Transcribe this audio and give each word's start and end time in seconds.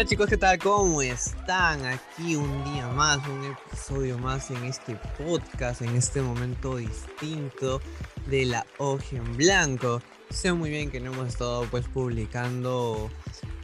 Hola 0.00 0.08
chicos, 0.08 0.30
¿qué 0.30 0.38
tal? 0.38 0.58
¿Cómo 0.58 1.02
están? 1.02 1.84
Aquí 1.84 2.34
un 2.34 2.64
día 2.64 2.88
más, 2.88 3.18
un 3.28 3.44
episodio 3.44 4.16
más 4.16 4.50
en 4.50 4.64
este 4.64 4.96
podcast, 5.18 5.82
en 5.82 5.94
este 5.94 6.22
momento 6.22 6.76
distinto 6.76 7.82
de 8.26 8.46
la 8.46 8.66
hoja 8.78 9.16
en 9.16 9.36
blanco. 9.36 10.00
Sé 10.30 10.54
muy 10.54 10.70
bien 10.70 10.90
que 10.90 11.00
no 11.00 11.12
hemos 11.12 11.28
estado 11.28 11.66
pues 11.70 11.86
publicando 11.86 13.10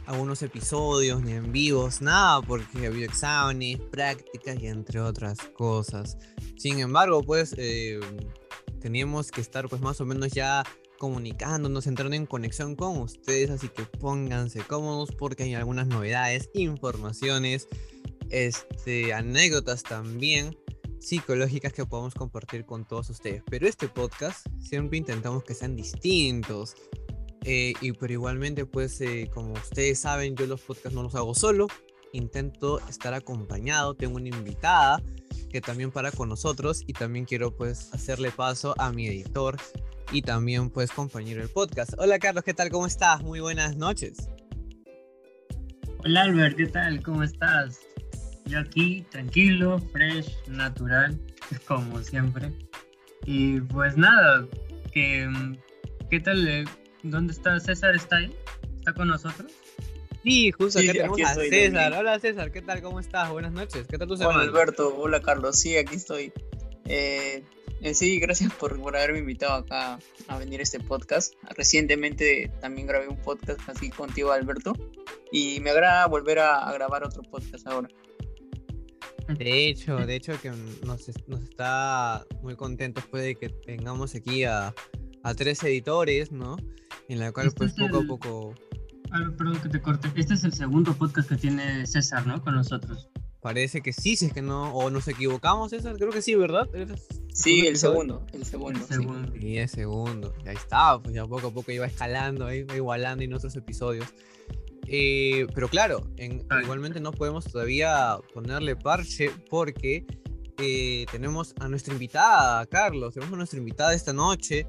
algunos 0.05 0.43
episodios 0.43 1.23
ni 1.23 1.31
en 1.31 1.51
vivos, 1.51 2.03
nada, 2.03 2.39
porque 2.43 2.85
había 2.85 3.05
exámenes, 3.07 3.79
prácticas 3.79 4.59
y 4.61 4.67
entre 4.67 4.99
otras 4.99 5.39
cosas. 5.55 6.19
Sin 6.55 6.77
embargo, 6.77 7.23
pues 7.23 7.55
eh, 7.57 7.99
teníamos 8.79 9.31
que 9.31 9.41
estar 9.41 9.67
pues 9.67 9.81
más 9.81 9.99
o 10.01 10.05
menos 10.05 10.33
ya 10.33 10.63
comunicándonos, 10.97 11.87
entrando 11.87 12.15
en 12.15 12.25
conexión 12.25 12.75
con 12.75 12.97
ustedes, 12.99 13.49
así 13.49 13.69
que 13.69 13.83
pónganse 13.83 14.61
cómodos 14.61 15.11
porque 15.17 15.43
hay 15.43 15.53
algunas 15.53 15.87
novedades, 15.87 16.49
informaciones, 16.53 17.67
este, 18.29 19.13
anécdotas 19.13 19.83
también 19.83 20.57
psicológicas 20.99 21.73
que 21.73 21.85
podemos 21.85 22.13
compartir 22.13 22.65
con 22.65 22.85
todos 22.85 23.09
ustedes. 23.09 23.43
Pero 23.49 23.67
este 23.67 23.87
podcast 23.87 24.45
siempre 24.59 24.97
intentamos 24.97 25.43
que 25.43 25.53
sean 25.53 25.75
distintos. 25.75 26.75
Eh, 27.43 27.73
y 27.81 27.93
pero 27.93 28.13
igualmente, 28.13 28.65
pues, 28.65 28.99
eh, 29.01 29.29
como 29.33 29.53
ustedes 29.53 29.99
saben, 29.99 30.35
yo 30.35 30.45
los 30.47 30.61
podcasts 30.61 30.93
no 30.93 31.03
los 31.03 31.15
hago 31.15 31.33
solo. 31.33 31.67
Intento 32.13 32.79
estar 32.89 33.13
acompañado. 33.13 33.93
Tengo 33.93 34.17
una 34.17 34.29
invitada 34.29 35.01
que 35.49 35.61
también 35.61 35.91
para 35.91 36.11
con 36.11 36.29
nosotros. 36.29 36.83
Y 36.87 36.93
también 36.93 37.25
quiero, 37.25 37.55
pues, 37.55 37.93
hacerle 37.93 38.31
paso 38.31 38.75
a 38.77 38.91
mi 38.91 39.07
editor, 39.07 39.57
y 40.11 40.21
también 40.21 40.69
pues 40.69 40.91
compañero 40.91 41.41
del 41.41 41.49
podcast. 41.49 41.93
Hola 41.97 42.19
Carlos, 42.19 42.43
¿qué 42.43 42.53
tal? 42.53 42.69
¿Cómo 42.69 42.87
estás? 42.87 43.21
Muy 43.21 43.39
buenas 43.39 43.75
noches. 43.75 44.29
Hola 45.99 46.23
Albert, 46.23 46.55
¿qué 46.55 46.67
tal? 46.67 47.01
¿Cómo 47.03 47.23
estás? 47.23 47.79
Yo 48.45 48.59
aquí, 48.59 49.05
tranquilo, 49.11 49.79
fresh, 49.91 50.31
natural, 50.47 51.19
como 51.67 52.01
siempre. 52.01 52.53
Y 53.25 53.59
pues 53.61 53.97
nada, 53.97 54.47
que, 54.93 55.29
¿qué 56.09 56.19
tal? 56.19 56.47
Eh, 56.47 56.65
¿Dónde 57.03 57.33
está 57.33 57.59
César? 57.59 57.95
¿Está 57.95 58.17
ahí? 58.17 58.33
¿Está 58.77 58.93
con 58.93 59.09
nosotros? 59.09 59.51
Sí, 60.23 60.51
justo 60.51 60.79
acá 60.79 60.93
tenemos 60.93 61.21
a 61.21 61.35
César. 61.35 61.93
Hola 61.93 62.19
César, 62.19 62.51
¿qué 62.51 62.61
tal? 62.61 62.81
¿Cómo 62.81 62.99
estás? 62.99 63.29
Buenas 63.29 63.51
noches. 63.51 63.85
¿Qué 63.87 63.97
tal 63.97 64.07
tu 64.07 64.15
semana? 64.15 64.39
Hola 64.39 64.47
Alberto, 64.47 64.95
hola 64.97 65.21
Carlos, 65.21 65.59
sí, 65.59 65.75
aquí 65.75 65.95
estoy. 65.95 66.31
Eh, 66.85 67.43
eh, 67.81 67.93
sí, 67.93 68.19
gracias 68.19 68.53
por, 68.53 68.73
haberme 68.95 69.19
invitado 69.19 69.53
acá 69.53 69.99
a 70.27 70.37
venir 70.39 70.59
a 70.59 70.63
este 70.63 70.79
podcast. 70.79 71.33
Recientemente 71.55 72.51
también 72.59 72.87
grabé 72.87 73.07
un 73.07 73.17
podcast 73.17 73.59
así 73.69 73.89
contigo, 73.89 74.31
Alberto, 74.31 74.73
y 75.31 75.59
me 75.59 75.69
agrada 75.69 76.07
volver 76.07 76.39
a, 76.39 76.71
grabar 76.73 77.03
otro 77.03 77.21
podcast 77.23 77.67
ahora. 77.67 77.89
De 79.27 79.67
hecho, 79.67 79.97
de 79.97 80.15
hecho 80.15 80.39
que 80.41 80.51
nos, 80.85 81.09
está 81.09 82.25
muy 82.41 82.55
contentos 82.55 83.03
pues, 83.11 83.23
de 83.23 83.35
que 83.35 83.49
tengamos 83.49 84.15
aquí 84.15 84.43
a, 84.45 84.73
tres 85.35 85.61
editores, 85.63 86.31
¿no? 86.31 86.55
En 87.09 87.19
la 87.19 87.33
cual 87.33 87.47
este 87.47 87.57
pues 87.57 87.73
poco 87.73 87.97
a 87.97 88.07
poco... 88.07 88.55
perdón 89.37 89.59
que 89.61 89.67
te 89.67 89.81
corte. 89.81 90.09
Este 90.15 90.35
es 90.35 90.45
el 90.45 90.53
segundo 90.53 90.93
podcast 90.93 91.27
que 91.27 91.35
tiene 91.35 91.85
César, 91.85 92.25
¿no? 92.25 92.41
Con 92.41 92.55
nosotros. 92.55 93.09
Parece 93.47 93.79
que 93.79 93.93
sí, 93.93 94.17
si 94.17 94.25
es 94.25 94.33
que 94.33 94.41
no, 94.41 94.73
o 94.73 94.89
nos 94.89 95.07
equivocamos, 95.07 95.69
César, 95.69 95.95
creo 95.95 96.09
que 96.09 96.21
sí, 96.21 96.35
¿verdad? 96.35 96.67
Sí, 97.31 97.65
el 97.65 97.77
segundo, 97.77 98.25
el 98.33 98.43
segundo. 98.43 98.77
El 98.77 98.85
segundo. 98.85 99.31
Sí. 99.39 99.57
el 99.57 99.69
segundo. 99.69 100.33
Ya 100.43 100.51
estaba, 100.51 101.01
pues 101.01 101.15
ya 101.15 101.25
poco 101.25 101.47
a 101.47 101.53
poco 101.53 101.71
iba 101.71 101.85
escalando, 101.85 102.53
iba 102.53 102.75
igualando 102.75 103.23
en 103.23 103.33
otros 103.33 103.55
episodios. 103.55 104.05
Eh, 104.85 105.47
pero 105.55 105.69
claro, 105.69 106.11
igualmente 106.61 106.99
no 106.99 107.13
podemos 107.13 107.45
todavía 107.45 108.17
ponerle 108.33 108.75
parche 108.75 109.31
porque 109.49 110.05
eh, 110.57 111.05
tenemos 111.09 111.55
a 111.61 111.69
nuestra 111.69 111.93
invitada, 111.93 112.65
Carlos, 112.65 113.13
tenemos 113.13 113.33
a 113.33 113.37
nuestra 113.37 113.59
invitada 113.59 113.93
esta 113.93 114.11
noche 114.11 114.67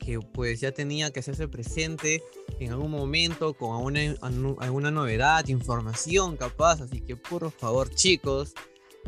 que 0.00 0.18
pues 0.18 0.60
ya 0.60 0.72
tenía 0.72 1.12
que 1.12 1.20
hacerse 1.20 1.46
presente 1.46 2.22
en 2.58 2.72
algún 2.72 2.90
momento 2.90 3.54
con 3.54 3.96
alguna, 3.96 4.90
novedad, 4.90 5.46
información 5.46 6.36
capaz, 6.36 6.80
así 6.80 7.00
que 7.00 7.16
por 7.16 7.50
favor 7.52 7.90
chicos, 7.90 8.54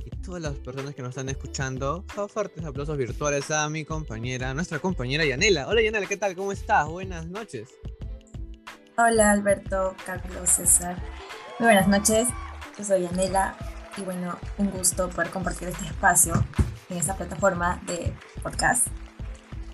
y 0.04 0.10
todas 0.22 0.40
las 0.40 0.54
personas 0.54 0.94
que 0.94 1.02
nos 1.02 1.10
están 1.10 1.28
escuchando, 1.28 2.04
fuertes 2.28 2.64
aplausos 2.64 2.96
virtuales 2.96 3.50
a 3.50 3.68
mi 3.68 3.84
compañera, 3.84 4.54
nuestra 4.54 4.78
compañera 4.78 5.24
Yanela. 5.24 5.66
Hola 5.68 5.82
Yanela, 5.82 6.06
¿qué 6.06 6.16
tal? 6.16 6.36
¿Cómo 6.36 6.52
estás? 6.52 6.86
Buenas 6.88 7.26
noches. 7.26 7.70
Hola 8.96 9.32
Alberto, 9.32 9.96
Carlos, 10.06 10.48
César. 10.48 10.96
Muy 11.58 11.66
buenas 11.66 11.88
noches, 11.88 12.28
yo 12.78 12.84
soy 12.84 13.02
Yanela 13.02 13.56
y 13.96 14.02
bueno, 14.02 14.38
un 14.58 14.70
gusto 14.70 15.08
poder 15.10 15.30
compartir 15.30 15.68
este 15.68 15.84
espacio 15.84 16.32
en 16.88 16.98
esta 16.98 17.16
plataforma 17.16 17.82
de 17.86 18.12
podcast. 18.42 18.86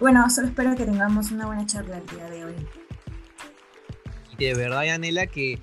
Bueno, 0.01 0.31
solo 0.31 0.47
espero 0.47 0.77
que 0.77 0.85
tengamos 0.85 1.33
una 1.33 1.47
buena 1.47 1.67
charla 1.67 1.99
el 1.99 2.07
día 2.07 2.31
de 2.31 2.45
hoy. 2.45 2.55
De 4.39 4.55
verdad, 4.55 4.85
Yanela, 4.85 5.27
que 5.27 5.59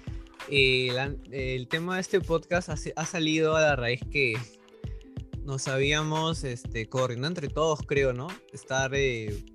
eh, 0.50 0.90
el 1.31 1.68
tema 1.69 1.96
de 1.96 2.01
este 2.01 2.19
podcast 2.19 2.68
ha, 2.68 3.06
salido 3.06 3.56
a 3.56 3.62
la 3.62 3.78
raíz 3.78 4.01
que 4.12 4.38
nos 5.45 5.69
habíamos 5.69 6.44
este, 6.44 6.90
coordinado 6.90 7.28
entre 7.28 7.47
todos, 7.47 7.79
creo, 7.88 8.12
¿no? 8.12 8.28
Estar 8.51 8.91
eh, 8.94 9.45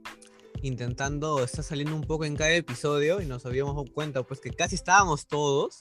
intentando, 0.63 1.45
está 1.45 1.63
saliendo 1.63 1.95
un 1.95 2.05
poco 2.05 2.25
en 2.25 2.35
cada 2.35 2.55
episodio 2.55 3.21
y 3.21 3.27
nos 3.27 3.45
habíamos 3.45 3.75
dado 3.75 3.93
cuenta, 3.93 4.23
pues 4.23 4.41
que 4.41 4.49
casi 4.49 4.77
estábamos 4.77 5.27
todos, 5.27 5.77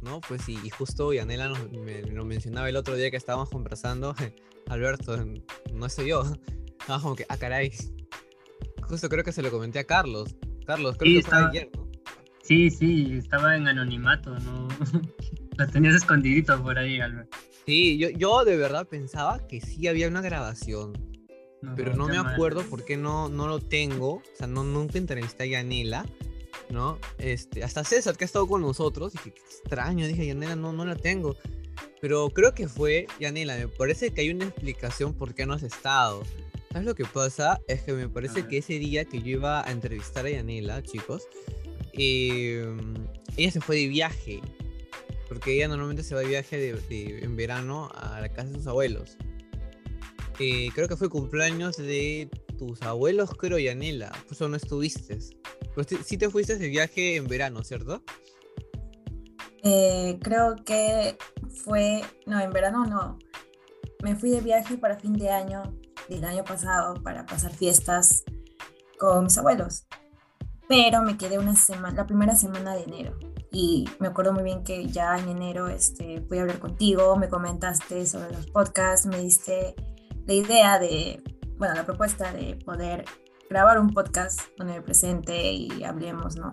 ¿no? 0.00 0.22
Pues 0.22 0.48
y, 0.48 0.70
justo 0.70 1.12
Yanela 1.12 1.48
nos 1.48 1.70
me, 1.72 2.00
lo 2.04 2.24
mencionaba 2.24 2.70
el 2.70 2.76
otro 2.76 2.94
día 2.94 3.10
que 3.10 3.18
estábamos 3.18 3.50
conversando, 3.50 4.14
Alberto, 4.70 5.14
no 5.74 5.88
sé 5.90 6.06
yo, 6.06 6.22
estábamos 6.80 7.02
como 7.02 7.16
que, 7.16 7.26
ah, 7.28 7.36
caray. 7.36 7.72
Justo 8.90 9.08
creo 9.08 9.22
que 9.22 9.30
se 9.30 9.40
lo 9.40 9.52
comenté 9.52 9.78
a 9.78 9.84
Carlos. 9.84 10.34
Carlos, 10.66 10.96
creo 10.98 11.22
que 11.22 11.28
fue 11.28 11.38
ayer, 11.38 11.70
¿no? 11.76 11.88
Sí, 12.42 12.70
sí, 12.70 13.12
estaba 13.18 13.56
en 13.56 13.68
anonimato, 13.68 14.36
¿no? 14.40 14.66
La 15.56 15.68
tenías 15.68 15.94
escondidito 15.94 16.60
por 16.60 16.76
ahí, 16.76 17.00
Albert. 17.00 17.32
Sí, 17.66 17.98
yo, 17.98 18.08
yo 18.10 18.44
de 18.44 18.56
verdad 18.56 18.88
pensaba 18.88 19.46
que 19.46 19.60
sí 19.60 19.86
había 19.86 20.08
una 20.08 20.20
grabación. 20.20 20.94
pero 21.76 21.94
no 21.94 22.08
me 22.08 22.18
acuerdo 22.18 22.64
por 22.64 22.84
qué 22.84 22.96
no, 22.96 23.28
no 23.28 23.46
lo 23.46 23.60
tengo. 23.60 24.14
O 24.14 24.22
sea, 24.34 24.48
no, 24.48 24.64
nunca 24.64 24.98
entrevisté 24.98 25.44
a 25.44 25.46
Yanela. 25.46 26.04
¿No? 26.68 26.98
Este, 27.18 27.62
hasta 27.62 27.84
César, 27.84 28.16
que 28.16 28.24
ha 28.24 28.26
estado 28.26 28.48
con 28.48 28.60
nosotros. 28.60 29.12
Dije, 29.12 29.32
qué 29.32 29.40
extraño. 29.40 30.08
Dije, 30.08 30.26
Yanela, 30.26 30.56
no, 30.56 30.72
no 30.72 30.84
la 30.84 30.96
tengo. 30.96 31.36
Pero 32.00 32.28
creo 32.30 32.54
que 32.54 32.66
fue, 32.66 33.06
Yanela, 33.20 33.56
me 33.56 33.68
parece 33.68 34.12
que 34.12 34.22
hay 34.22 34.30
una 34.30 34.46
explicación 34.46 35.14
por 35.14 35.32
qué 35.32 35.46
no 35.46 35.52
has 35.52 35.62
estado. 35.62 36.24
¿Sabes 36.72 36.86
lo 36.86 36.94
que 36.94 37.04
pasa? 37.04 37.60
Es 37.66 37.82
que 37.82 37.92
me 37.92 38.08
parece 38.08 38.46
que 38.46 38.58
ese 38.58 38.74
día 38.74 39.04
que 39.04 39.20
yo 39.20 39.28
iba 39.38 39.66
a 39.66 39.72
entrevistar 39.72 40.24
a 40.26 40.30
Yanela, 40.30 40.82
chicos, 40.82 41.26
Em, 41.92 42.94
ella 43.36 43.50
se 43.50 43.60
fue 43.60 43.76
de 43.76 43.88
viaje, 43.88 44.40
porque 45.28 45.54
ella 45.54 45.68
normalmente 45.68 46.02
se 46.02 46.14
va 46.14 46.20
de 46.20 46.28
viaje 46.28 46.74
en 46.90 47.36
verano 47.36 47.90
a 47.94 48.20
la 48.20 48.28
casa 48.28 48.48
de 48.48 48.56
sus 48.56 48.66
abuelos. 48.66 49.16
Eh, 50.38 50.70
creo 50.74 50.88
que 50.88 50.96
fue 50.96 51.10
cumpleaños 51.10 51.76
de 51.76 52.30
tus 52.58 52.80
abuelos, 52.82 53.30
creo, 53.36 53.58
Yanela. 53.58 54.10
Pues 54.26 54.40
no 54.40 54.54
estuviste. 54.56 55.18
Pues 55.74 55.88
sí 56.04 56.16
te 56.16 56.30
fuiste 56.30 56.56
de 56.56 56.68
viaje 56.68 57.16
en 57.16 57.26
verano, 57.26 57.62
¿cierto? 57.62 58.02
Eh, 59.62 60.18
creo 60.22 60.56
que 60.64 61.18
fue, 61.64 62.00
no, 62.26 62.40
en 62.40 62.50
verano 62.50 62.86
no. 62.86 63.18
Me 64.02 64.16
fui 64.16 64.30
de 64.30 64.40
viaje 64.40 64.78
para 64.78 64.98
fin 64.98 65.12
de 65.12 65.28
año, 65.28 65.62
del 66.08 66.24
año 66.24 66.44
pasado, 66.44 66.94
para 67.02 67.26
pasar 67.26 67.52
fiestas 67.52 68.24
con 68.98 69.24
mis 69.24 69.38
abuelos 69.38 69.86
pero 70.70 71.02
me 71.02 71.18
quedé 71.18 71.36
una 71.36 71.56
semana, 71.56 71.96
la 71.96 72.06
primera 72.06 72.36
semana 72.36 72.76
de 72.76 72.84
enero. 72.84 73.18
Y 73.50 73.88
me 73.98 74.06
acuerdo 74.06 74.32
muy 74.32 74.44
bien 74.44 74.62
que 74.62 74.86
ya 74.86 75.18
en 75.18 75.28
enero 75.28 75.66
este, 75.66 76.24
fui 76.28 76.38
a 76.38 76.42
hablar 76.42 76.60
contigo, 76.60 77.16
me 77.16 77.28
comentaste 77.28 78.06
sobre 78.06 78.30
los 78.30 78.46
podcasts, 78.46 79.04
me 79.04 79.18
diste 79.18 79.74
la 80.26 80.32
idea 80.32 80.78
de, 80.78 81.24
bueno, 81.58 81.74
la 81.74 81.84
propuesta 81.84 82.32
de 82.32 82.54
poder 82.64 83.04
grabar 83.50 83.80
un 83.80 83.90
podcast 83.90 84.42
donde 84.58 84.74
me 84.74 84.80
presente 84.80 85.52
y 85.52 85.82
hablemos, 85.82 86.36
¿no? 86.36 86.50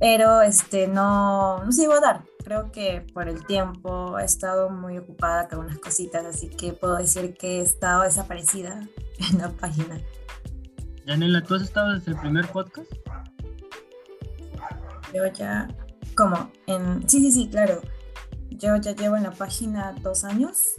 Pero 0.00 0.40
este, 0.40 0.88
no, 0.88 1.62
no 1.62 1.72
se 1.72 1.82
iba 1.82 1.98
a 1.98 2.00
dar. 2.00 2.24
Creo 2.46 2.70
que 2.70 3.04
por 3.12 3.28
el 3.28 3.44
tiempo 3.44 4.16
he 4.20 4.24
estado 4.24 4.70
muy 4.70 4.96
ocupada 4.98 5.48
con 5.48 5.58
unas 5.58 5.80
cositas, 5.80 6.24
así 6.24 6.48
que 6.48 6.72
puedo 6.72 6.96
decir 6.96 7.36
que 7.36 7.58
he 7.58 7.60
estado 7.60 8.04
desaparecida 8.04 8.86
en 9.32 9.38
la 9.38 9.50
página. 9.50 10.00
Yanela, 11.04 11.42
¿tú 11.42 11.56
has 11.56 11.62
estado 11.62 11.94
desde 11.94 12.12
el 12.12 12.18
primer 12.18 12.46
podcast? 12.46 12.88
Yo 15.12 15.26
ya, 15.36 15.66
¿cómo? 16.16 16.52
En... 16.68 17.08
Sí, 17.08 17.18
sí, 17.18 17.32
sí, 17.32 17.48
claro. 17.48 17.80
Yo 18.50 18.76
ya 18.76 18.94
llevo 18.94 19.16
en 19.16 19.24
la 19.24 19.32
página 19.32 19.96
dos 20.00 20.22
años. 20.22 20.76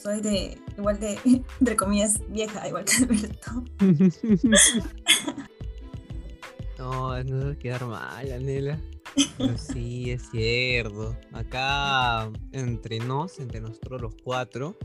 Soy 0.00 0.20
de, 0.20 0.56
igual 0.78 1.00
de, 1.00 1.18
entre 1.58 1.74
comillas, 1.74 2.20
vieja, 2.28 2.68
igual 2.68 2.84
que 2.84 2.94
Alberto. 3.02 3.64
no, 6.78 7.24
no 7.24 7.50
a 7.50 7.56
quedar 7.56 7.84
mal, 7.86 8.30
Sí, 9.56 10.10
es 10.10 10.30
cierto. 10.30 11.16
Acá 11.32 12.30
entre 12.52 12.98
nos, 12.98 13.38
entre 13.38 13.60
nosotros 13.60 14.00
los 14.00 14.14
cuatro. 14.22 14.76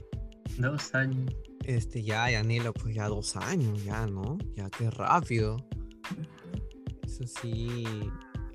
Dos 0.57 0.93
años. 0.95 1.33
Este, 1.63 2.03
ya, 2.03 2.29
Yanela, 2.29 2.71
pues 2.71 2.95
ya 2.95 3.07
dos 3.07 3.35
años, 3.35 3.83
ya, 3.83 4.05
¿no? 4.05 4.37
Ya 4.55 4.69
qué 4.69 4.89
rápido. 4.91 5.57
Eso 7.03 7.25
sí. 7.25 7.83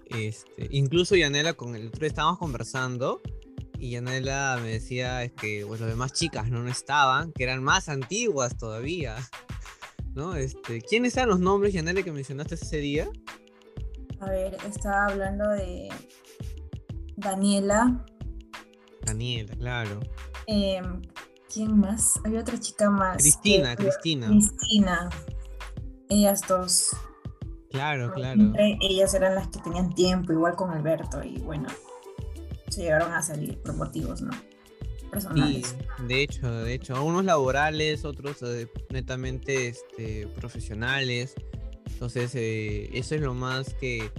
Este, 0.07 0.69
incluso 0.71 1.17
Yanela 1.17 1.55
con 1.55 1.75
el 1.77 1.89
otro 1.89 2.07
estábamos 2.07 2.39
conversando 2.39 3.21
y 3.79 3.91
Yanela 3.91 4.59
me 4.63 4.71
decía 4.71 5.29
que 5.29 5.65
pues, 5.67 5.81
las 5.81 5.89
demás 5.89 6.13
chicas 6.13 6.51
no, 6.51 6.67
estaban, 6.69 7.33
que 7.33 7.45
eran 7.45 7.63
más 7.63 7.89
antiguas 7.89 8.57
todavía. 8.57 9.17
¿No? 10.15 10.35
Este, 10.35 10.83
¿quiénes 10.83 11.17
eran 11.17 11.29
los 11.29 11.41
nombres, 11.41 11.73
Yanela, 11.73 12.03
que 12.03 12.13
mencionaste 12.13 12.57
ese 12.57 12.79
día? 12.79 13.09
A 14.21 14.27
ver, 14.27 14.57
estaba 14.69 15.07
hablando 15.07 15.49
de 15.51 15.89
Daniela. 17.17 18.05
Daniela, 19.03 19.55
claro. 19.57 20.01
Em, 20.47 21.01
¿Quién 21.53 21.79
más? 21.79 22.21
Había 22.25 22.41
otra 22.41 22.59
chica 22.61 22.91
más. 22.91 23.17
Cristina, 23.17 23.75
Cristina. 23.75 24.29
Cristina. 24.29 25.11
Ellas 26.09 26.43
dos. 26.47 26.91
Claro, 27.71 28.13
claro. 28.13 28.53
ellas 28.81 29.15
eran 29.15 29.37
las 29.37 29.49
que 29.49 29.61
tenían 29.61 29.95
tiempo, 29.95 30.33
igual 30.33 30.57
con 30.57 30.71
Alberto, 30.71 31.23
y 31.23 31.39
bueno, 31.39 31.69
se 32.69 32.83
llegaron 32.83 33.13
a 33.13 33.23
salir 33.23 33.59
por 33.63 33.77
motivos, 33.77 34.21
¿no? 34.23 34.33
Personales. 35.11 35.69
Sí, 35.69 36.05
de 36.07 36.23
hecho, 36.23 36.53
de 36.53 36.75
hecho, 36.75 37.05
unos 37.05 37.25
laborales, 37.25 38.05
otros 38.05 38.43
eh, 38.43 38.69
netamente 38.91 39.69
este, 39.69 40.27
profesionales. 40.29 41.35
Entonces, 42.01 42.35
eh, 42.35 42.89
eso 42.95 43.15
es 43.15 43.21
lo 43.21 43.35
más 43.35 43.75
que 43.75 44.11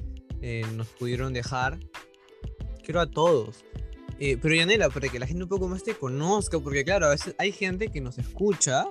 eh, 0.43 0.63
nos 0.75 0.85
pudieron 0.89 1.33
dejar. 1.33 1.79
Creo 2.85 3.01
a 3.01 3.09
todos. 3.09 3.65
Eh, 4.19 4.37
pero 4.39 4.53
Yanela, 4.53 4.91
para 4.91 5.09
que 5.09 5.17
la 5.17 5.25
gente 5.25 5.41
un 5.41 5.49
poco 5.49 5.67
más 5.67 5.83
te 5.83 5.95
conozca, 5.95 6.59
porque 6.59 6.83
claro, 6.83 7.07
a 7.07 7.09
veces 7.09 7.33
hay 7.39 7.51
gente 7.51 7.87
que 7.87 7.99
nos 7.99 8.19
escucha, 8.19 8.85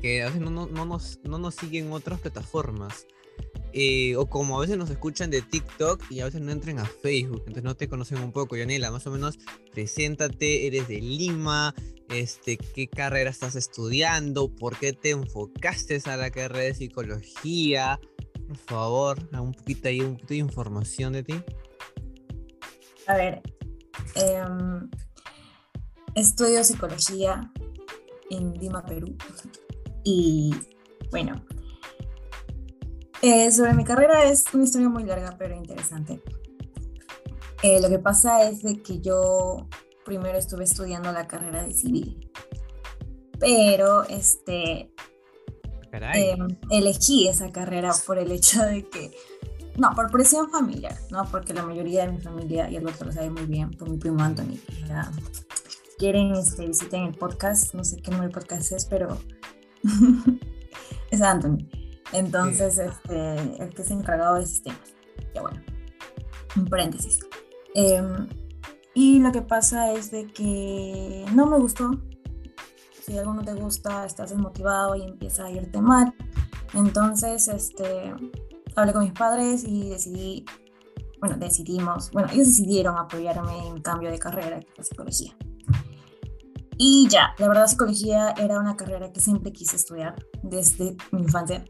que 0.00 0.22
a 0.22 0.26
veces 0.26 0.40
no, 0.40 0.48
no, 0.48 0.66
no 0.68 0.86
nos, 0.86 1.18
no 1.24 1.36
nos 1.36 1.54
sigue 1.54 1.80
en 1.80 1.92
otras 1.92 2.18
plataformas. 2.18 3.06
o 4.16 4.26
como 4.30 4.56
a 4.56 4.62
veces 4.62 4.78
nos 4.78 4.88
escuchan 4.88 5.28
de 5.30 5.42
TikTok 5.42 6.10
y 6.10 6.20
a 6.20 6.24
veces 6.24 6.40
no 6.40 6.50
entran 6.50 6.78
a 6.78 6.86
Facebook, 6.86 7.40
entonces 7.40 7.64
no 7.64 7.76
te 7.76 7.88
conocen 7.90 8.20
un 8.20 8.32
poco. 8.32 8.56
Yanela, 8.56 8.90
más 8.90 9.06
o 9.06 9.10
menos, 9.10 9.38
preséntate, 9.70 10.66
eres 10.66 10.88
de 10.88 11.02
Lima, 11.02 11.74
este, 12.08 12.56
qué 12.56 12.88
carrera 12.88 13.28
estás 13.28 13.54
estudiando, 13.54 14.48
por 14.48 14.78
qué 14.78 14.94
te 14.94 15.10
enfocaste 15.10 16.00
a 16.06 16.16
la 16.16 16.30
carrera 16.30 16.64
de 16.64 16.74
psicología, 16.74 18.00
por 18.54 18.76
favor, 18.76 19.18
un 19.32 19.52
poquito 19.52 19.88
ahí, 19.88 20.00
un 20.00 20.14
poquito 20.14 20.28
de 20.28 20.36
información 20.36 21.12
de 21.12 21.22
ti. 21.22 21.34
A 23.06 23.16
ver, 23.16 23.42
em, 24.14 24.90
estudio 26.14 26.64
psicología 26.64 27.50
en 28.30 28.54
Lima, 28.54 28.84
Perú. 28.84 29.16
Y 30.04 30.54
bueno, 31.10 31.44
eh, 33.22 33.50
sobre 33.50 33.74
mi 33.74 33.84
carrera 33.84 34.24
es 34.24 34.44
una 34.52 34.64
historia 34.64 34.88
muy 34.88 35.04
larga 35.04 35.36
pero 35.38 35.54
interesante. 35.54 36.22
Eh, 37.62 37.80
lo 37.80 37.88
que 37.88 37.98
pasa 37.98 38.48
es 38.48 38.62
de 38.62 38.82
que 38.82 39.00
yo 39.00 39.66
primero 40.04 40.36
estuve 40.36 40.64
estudiando 40.64 41.10
la 41.12 41.26
carrera 41.26 41.64
de 41.64 41.72
civil, 41.72 42.30
pero 43.40 44.04
este, 44.04 44.90
Em, 46.02 46.48
elegí 46.70 47.28
esa 47.28 47.50
carrera 47.50 47.92
por 48.06 48.18
el 48.18 48.32
hecho 48.32 48.62
de 48.64 48.88
que, 48.88 49.12
no, 49.76 49.92
por 49.94 50.10
presión 50.10 50.50
familiar, 50.50 50.96
¿no? 51.10 51.24
Porque 51.30 51.54
la 51.54 51.64
mayoría 51.64 52.06
de 52.06 52.12
mi 52.12 52.20
familia, 52.20 52.68
y 52.70 52.76
Alberto 52.76 53.04
lo 53.04 53.12
sabe 53.12 53.30
muy 53.30 53.46
bien, 53.46 53.70
por 53.70 53.88
mi 53.88 53.98
primo 53.98 54.22
Anthony, 54.22 54.58
quieren, 55.98 56.32
este, 56.32 56.66
visiten 56.66 57.04
el 57.04 57.14
podcast, 57.14 57.74
no 57.74 57.84
sé 57.84 57.96
qué 57.96 58.10
número 58.10 58.30
podcast 58.30 58.72
es, 58.72 58.84
pero 58.86 59.18
es 61.10 61.22
Anthony. 61.22 61.68
Entonces, 62.12 62.78
este, 62.78 63.62
el 63.62 63.70
que 63.74 63.82
es 63.82 63.90
encargado 63.90 64.36
de 64.36 64.46
sistemas. 64.46 64.94
Ya 65.34 65.42
bueno, 65.42 65.60
un 66.56 66.64
paréntesis. 66.66 67.20
Em, 67.74 68.28
y 68.94 69.18
lo 69.18 69.32
que 69.32 69.42
pasa 69.42 69.92
es 69.92 70.10
de 70.10 70.26
que 70.26 71.24
no 71.34 71.46
me 71.46 71.58
gustó 71.58 72.00
si 73.04 73.18
algo 73.18 73.34
no 73.34 73.44
te 73.44 73.52
gusta, 73.54 74.06
estás 74.06 74.30
desmotivado 74.30 74.94
y 74.94 75.02
empieza 75.02 75.44
a 75.44 75.50
irte 75.50 75.80
mal. 75.80 76.14
Entonces, 76.72 77.48
este, 77.48 78.14
hablé 78.76 78.92
con 78.92 79.04
mis 79.04 79.12
padres 79.12 79.64
y 79.64 79.90
decidí, 79.90 80.44
bueno, 81.20 81.36
decidimos, 81.36 82.10
bueno, 82.12 82.28
ellos 82.32 82.46
decidieron 82.46 82.96
apoyarme 82.96 83.66
en 83.68 83.82
cambio 83.82 84.10
de 84.10 84.18
carrera, 84.18 84.60
que 84.60 84.68
fue 84.74 84.84
psicología. 84.84 85.36
Y 86.76 87.06
ya, 87.08 87.34
la 87.38 87.48
verdad, 87.48 87.66
psicología 87.66 88.34
era 88.38 88.58
una 88.58 88.76
carrera 88.76 89.12
que 89.12 89.20
siempre 89.20 89.52
quise 89.52 89.76
estudiar 89.76 90.16
desde 90.42 90.96
mi 91.12 91.22
infancia. 91.22 91.64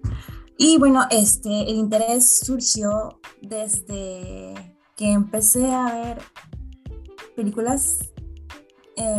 Y 0.57 0.79
bueno, 0.79 1.03
este, 1.11 1.71
el 1.71 1.77
interés 1.77 2.39
surgió 2.39 3.21
desde 3.43 4.79
que 4.97 5.11
empecé 5.11 5.67
a 5.75 5.93
ver 5.93 6.19
películas 7.35 8.13
eh, 8.97 9.19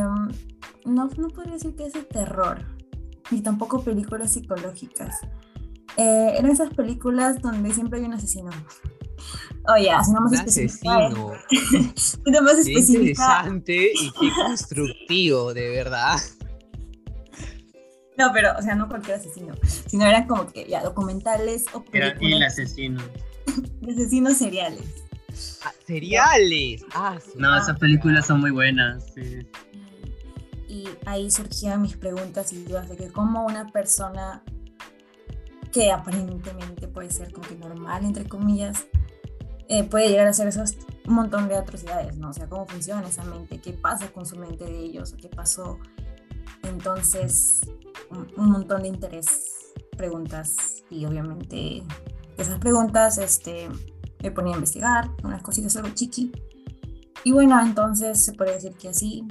no, 0.86 1.10
no 1.18 1.28
podría 1.30 1.54
decir 1.54 1.76
que 1.76 1.86
es 1.86 1.94
de 1.94 2.04
terror, 2.04 2.64
ni 3.32 3.42
tampoco 3.42 3.84
películas 3.84 4.34
psicológicas. 4.34 5.20
Eh, 5.98 6.34
eran 6.38 6.52
esas 6.52 6.74
películas 6.74 7.42
donde 7.42 7.74
siempre 7.74 8.00
hay 8.00 8.06
un 8.06 8.14
asesino. 8.14 8.52
Oye, 9.74 9.90
oh, 9.94 9.98
así 9.98 10.12
no 10.12 10.22
más 10.22 10.40
Asesino. 10.40 11.10
no 12.26 12.42
más 12.42 12.66
qué 12.66 12.72
interesante 12.72 13.92
y 13.94 14.12
qué 14.12 14.30
constructivo, 14.36 15.54
de 15.54 15.70
verdad. 15.70 16.20
No, 18.18 18.32
pero, 18.32 18.54
o 18.58 18.62
sea, 18.62 18.76
no 18.76 18.88
cualquier 18.88 19.18
asesino, 19.18 19.56
sino 19.88 20.06
eran 20.06 20.26
como 20.26 20.48
que 20.48 20.66
ya 20.70 20.82
documentales 20.82 21.66
o 21.74 21.84
películas. 21.84 22.22
Era 22.22 22.36
el 22.38 22.44
asesino. 22.44 23.02
asesinos 23.90 24.38
seriales. 24.38 24.86
Ah, 25.66 25.74
seriales. 25.86 26.86
Ah, 26.94 27.18
no, 27.36 27.58
esas 27.58 27.78
películas 27.78 28.26
son 28.26 28.40
muy 28.40 28.52
buenas. 28.52 29.04
Sí 29.14 29.46
ahí 31.06 31.32
surgían 31.32 31.82
mis 31.82 31.98
preguntas 31.98 32.54
y 32.54 32.64
dudas 32.64 32.90
de 32.90 32.98
que 32.98 33.12
cómo 33.12 33.46
una 33.46 33.72
persona 33.72 34.44
que 35.72 35.92
aparentemente 35.92 36.88
puede 36.88 37.12
ser 37.12 37.34
como 37.34 37.48
que 37.48 37.56
normal, 37.56 38.06
entre 38.06 38.28
comillas, 38.28 38.86
eh, 39.68 39.84
puede 39.84 40.10
llegar 40.10 40.28
a 40.28 40.30
hacer 40.30 40.48
esos 40.48 40.78
montón 41.08 41.48
de 41.48 41.56
atrocidades, 41.56 42.18
¿no? 42.18 42.30
O 42.30 42.34
sea, 42.34 42.48
cómo 42.48 42.66
funciona 42.66 43.08
esa 43.08 43.24
mente, 43.24 43.60
qué 43.60 43.74
pasa 43.74 44.12
con 44.12 44.26
su 44.26 44.38
mente 44.38 44.66
de 44.66 44.80
ellos, 44.80 45.16
qué 45.20 45.30
pasó. 45.30 45.80
Entonces, 46.64 47.62
un, 48.10 48.50
montón 48.50 48.84
de 48.84 48.90
interés, 48.90 49.74
preguntas 49.98 50.84
y 50.90 51.06
obviamente 51.06 51.84
esas 52.38 52.60
preguntas 52.60 53.18
este, 53.18 53.70
me 54.22 54.32
ponía 54.32 54.54
a 54.54 54.58
investigar, 54.58 55.10
unas 55.24 55.42
cositas 55.42 55.76
algo 55.78 55.90
chiqui. 55.90 56.32
Y 57.24 57.32
bueno, 57.32 57.60
entonces 57.62 58.24
se 58.24 58.34
puede 58.34 58.54
decir 58.54 58.74
que 58.74 58.90
así 58.90 59.26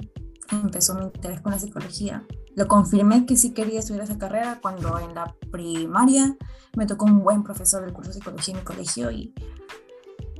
empezó 0.51 0.95
mi 0.95 1.05
interés 1.05 1.41
con 1.41 1.51
la 1.51 1.59
psicología. 1.59 2.25
Lo 2.55 2.67
confirmé 2.67 3.25
que 3.25 3.35
sí 3.35 3.53
quería 3.53 3.79
estudiar 3.79 4.03
esa 4.03 4.17
carrera 4.17 4.59
cuando 4.61 4.97
en 4.99 5.13
la 5.13 5.35
primaria 5.51 6.35
me 6.75 6.85
tocó 6.85 7.05
un 7.05 7.23
buen 7.23 7.43
profesor 7.43 7.83
del 7.83 7.93
curso 7.93 8.09
de 8.09 8.15
psicología 8.15 8.53
en 8.53 8.59
mi 8.59 8.65
colegio 8.65 9.11
y 9.11 9.33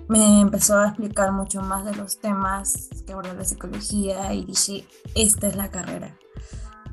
me 0.07 0.41
empezó 0.41 0.77
a 0.77 0.87
explicar 0.87 1.31
mucho 1.31 1.61
más 1.61 1.85
de 1.85 1.95
los 1.95 2.19
temas 2.19 2.89
que 3.05 3.13
aborda 3.13 3.33
la 3.33 3.43
psicología 3.43 4.33
y 4.33 4.45
dije, 4.45 4.87
esta 5.15 5.47
es 5.47 5.55
la 5.55 5.69
carrera. 5.69 6.17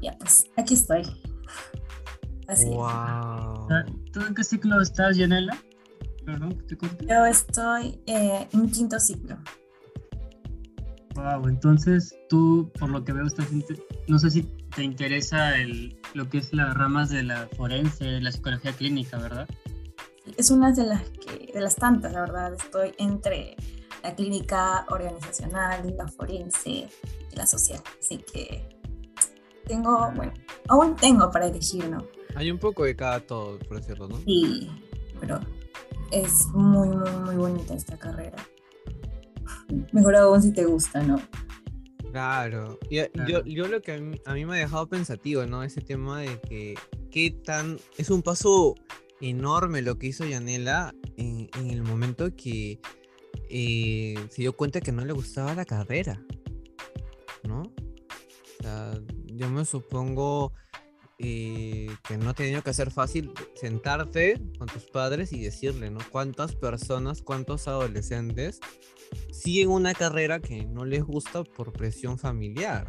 Ya 0.00 0.16
pues, 0.18 0.46
aquí 0.56 0.74
estoy. 0.74 1.02
Así 2.48 2.68
wow. 2.68 3.68
¿Tú 4.12 4.20
en 4.20 4.34
qué 4.34 4.42
ciclo 4.42 4.80
estás, 4.80 5.16
Yanela? 5.16 5.56
Perdón, 6.24 6.58
te 6.66 6.76
Yo 7.06 7.26
estoy 7.26 8.00
eh, 8.06 8.48
en 8.52 8.70
quinto 8.70 8.98
ciclo. 8.98 9.36
Wow, 11.14 11.46
entonces 11.48 12.16
tú, 12.28 12.70
por 12.78 12.88
lo 12.88 13.04
que 13.04 13.12
veo, 13.12 13.26
estás 13.26 13.48
no 14.08 14.18
sé 14.18 14.30
si 14.30 14.42
te 14.74 14.82
interesa 14.82 15.56
el, 15.58 15.98
lo 16.14 16.28
que 16.28 16.38
es 16.38 16.52
las 16.52 16.74
ramas 16.74 17.10
de 17.10 17.22
la 17.22 17.48
forense, 17.56 18.20
la 18.20 18.32
psicología 18.32 18.72
clínica, 18.72 19.18
¿verdad? 19.18 19.48
Es 20.36 20.50
una 20.50 20.72
de 20.72 20.86
las, 20.86 21.02
que, 21.10 21.52
de 21.52 21.60
las 21.60 21.76
tantas, 21.76 22.12
la 22.12 22.20
verdad. 22.20 22.54
Estoy 22.54 22.94
entre 22.98 23.56
la 24.02 24.14
clínica 24.14 24.86
organizacional, 24.88 25.94
la 25.96 26.08
forense 26.08 26.70
y 26.70 27.36
la 27.36 27.46
social. 27.46 27.80
Así 27.98 28.18
que 28.18 28.68
tengo, 29.66 30.10
bueno, 30.14 30.32
aún 30.68 30.96
tengo 30.96 31.30
para 31.30 31.46
elegir, 31.46 31.88
¿no? 31.88 32.06
Hay 32.34 32.50
un 32.50 32.58
poco 32.58 32.84
de 32.84 32.96
cada 32.96 33.20
todo, 33.20 33.58
por 33.58 33.78
decirlo, 33.78 34.08
¿no? 34.08 34.16
Sí, 34.24 34.70
pero 35.20 35.40
es 36.10 36.46
muy, 36.48 36.88
muy, 36.88 37.10
muy 37.10 37.36
bonita 37.36 37.74
esta 37.74 37.98
carrera 37.98 38.36
mejor 39.92 40.16
aún 40.16 40.42
si 40.42 40.52
te 40.52 40.64
gusta, 40.64 41.02
¿no? 41.02 41.20
Claro. 42.12 42.78
Yo, 42.90 43.06
yo, 43.44 43.68
lo 43.68 43.80
que 43.80 43.92
a 44.26 44.34
mí, 44.34 44.44
me 44.44 44.56
ha 44.56 44.60
dejado 44.60 44.86
pensativo, 44.86 45.46
¿no? 45.46 45.62
Ese 45.62 45.80
tema 45.80 46.20
de 46.20 46.38
que 46.40 46.74
qué 47.10 47.30
tan... 47.30 47.78
Es 47.96 48.10
un 48.10 48.22
paso 48.22 48.74
enorme 49.20 49.80
lo 49.80 49.98
que 49.98 50.08
hizo 50.08 50.26
Yanela 50.26 50.94
en, 51.16 51.48
el 51.70 51.82
momento 51.82 52.34
que 52.36 52.80
eh, 53.48 54.14
se 54.30 54.42
dio 54.42 54.54
cuenta 54.54 54.80
que 54.80 54.92
no 54.92 55.04
le 55.04 55.14
gustaba 55.14 55.54
la 55.54 55.64
carrera, 55.64 56.22
¿no? 57.44 57.62
O 57.62 58.62
sea, 58.62 58.92
yo 59.26 59.48
me 59.48 59.64
supongo 59.64 60.52
eh, 61.18 61.88
que 62.06 62.18
no 62.18 62.30
ha 62.30 62.34
tenido 62.34 62.62
que 62.62 62.74
ser 62.74 62.90
fácil 62.90 63.32
sentarte 63.54 64.42
con 64.58 64.68
tus 64.68 64.84
padres 64.84 65.32
y 65.32 65.40
decirle, 65.40 65.90
¿no? 65.90 66.00
¿Cuántas 66.10 66.56
personas, 66.56 67.22
cuántos 67.22 67.68
adolescentes 67.68 68.60
siguen 69.30 69.70
una 69.70 69.94
carrera 69.94 70.40
que 70.40 70.64
no 70.64 70.84
les 70.84 71.02
gusta 71.02 71.44
por 71.44 71.72
presión 71.72 72.18
familiar? 72.18 72.86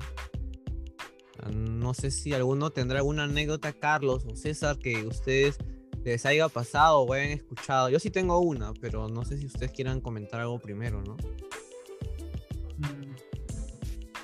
No 1.51 1.93
sé 1.93 2.11
si 2.11 2.33
alguno 2.33 2.69
tendrá 2.69 2.99
alguna 2.99 3.23
anécdota, 3.23 3.73
Carlos 3.73 4.25
o 4.25 4.35
César, 4.35 4.77
que 4.77 5.05
ustedes 5.05 5.57
les 6.03 6.25
haya 6.25 6.49
pasado 6.49 6.99
o 6.99 7.13
hayan 7.13 7.31
escuchado. 7.31 7.89
Yo 7.89 7.99
sí 7.99 8.09
tengo 8.09 8.39
una, 8.39 8.73
pero 8.73 9.07
no 9.07 9.25
sé 9.25 9.37
si 9.37 9.45
ustedes 9.45 9.71
quieran 9.71 10.01
comentar 10.01 10.41
algo 10.41 10.59
primero, 10.59 11.01
¿no? 11.01 11.15
Mm, 12.77 13.15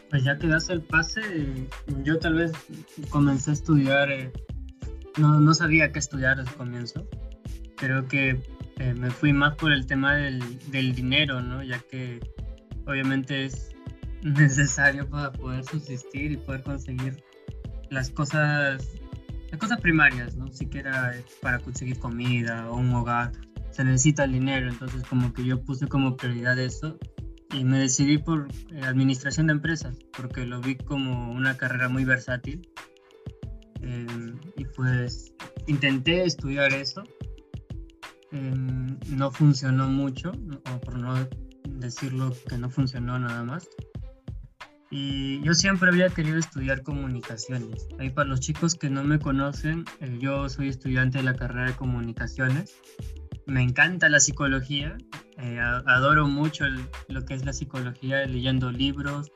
pues 0.09 0.23
ya 0.23 0.37
que 0.37 0.47
das 0.47 0.69
el 0.69 0.81
pase, 0.81 1.21
yo 2.03 2.19
tal 2.19 2.35
vez 2.35 2.51
comencé 3.09 3.51
a 3.51 3.53
estudiar, 3.53 4.11
eh, 4.11 4.31
no, 5.17 5.39
no, 5.39 5.53
sabía 5.53 5.91
qué 5.91 5.99
estudiar 5.99 6.39
al 6.39 6.53
comienzo. 6.55 7.07
Creo 7.75 8.07
que 8.07 8.41
eh, 8.79 8.93
me 8.93 9.09
fui 9.11 9.33
más 9.33 9.55
por 9.55 9.71
el 9.71 9.85
tema 9.85 10.15
del, 10.15 10.41
del 10.71 10.95
dinero, 10.95 11.41
¿no? 11.41 11.63
Ya 11.63 11.79
que 11.79 12.19
obviamente 12.85 13.45
es 13.45 13.75
necesario 14.23 15.07
para 15.09 15.31
poder 15.31 15.63
subsistir 15.63 16.31
y 16.31 16.37
poder 16.37 16.63
conseguir 16.63 17.23
las 17.89 18.09
cosas 18.09 18.87
las 19.51 19.59
cosas 19.59 19.81
primarias, 19.81 20.35
¿no? 20.35 20.51
Siquiera 20.51 21.13
para 21.41 21.59
conseguir 21.59 21.97
comida 21.99 22.69
o 22.69 22.77
un 22.77 22.93
hogar, 22.93 23.31
se 23.71 23.83
necesita 23.83 24.23
el 24.25 24.33
dinero, 24.33 24.69
entonces 24.69 25.03
como 25.03 25.33
que 25.33 25.43
yo 25.43 25.61
puse 25.61 25.87
como 25.87 26.15
prioridad 26.15 26.59
eso 26.59 26.97
y 27.51 27.63
me 27.63 27.79
decidí 27.79 28.17
por 28.17 28.47
eh, 28.71 28.81
administración 28.83 29.47
de 29.47 29.53
empresas, 29.53 29.97
porque 30.15 30.45
lo 30.45 30.61
vi 30.61 30.75
como 30.75 31.31
una 31.31 31.57
carrera 31.57 31.89
muy 31.89 32.05
versátil. 32.05 32.67
Em, 33.81 34.37
y 34.55 34.65
pues 34.65 35.33
intenté 35.65 36.25
estudiar 36.25 36.73
eso. 36.73 37.03
Em, 38.31 38.97
no 39.09 39.31
funcionó 39.31 39.87
mucho, 39.87 40.31
o 40.31 40.81
por 40.81 40.97
no 40.97 41.15
decirlo 41.67 42.35
que 42.47 42.57
no 42.57 42.69
funcionó 42.69 43.17
nada 43.17 43.43
más. 43.43 43.67
Y 44.91 45.41
yo 45.43 45.53
siempre 45.53 45.89
había 45.89 46.09
querido 46.09 46.37
estudiar 46.37 46.81
comunicaciones. 46.81 47.87
Ahí 47.99 48.09
para 48.09 48.29
los 48.29 48.39
chicos 48.39 48.75
que 48.75 48.89
no 48.89 49.03
me 49.03 49.19
conocen, 49.19 49.85
eh, 49.99 50.17
yo 50.19 50.49
soy 50.49 50.69
estudiante 50.69 51.19
de 51.19 51.23
la 51.23 51.35
carrera 51.35 51.67
de 51.67 51.75
comunicaciones. 51.75 52.75
Me 53.45 53.61
encanta 53.61 54.09
la 54.09 54.19
psicología, 54.19 54.97
eh, 55.37 55.59
adoro 55.59 56.27
mucho 56.27 56.65
lo 57.07 57.25
que 57.25 57.33
es 57.33 57.45
la 57.45 57.53
psicología, 57.53 58.25
leyendo 58.25 58.71
libros. 58.71 59.31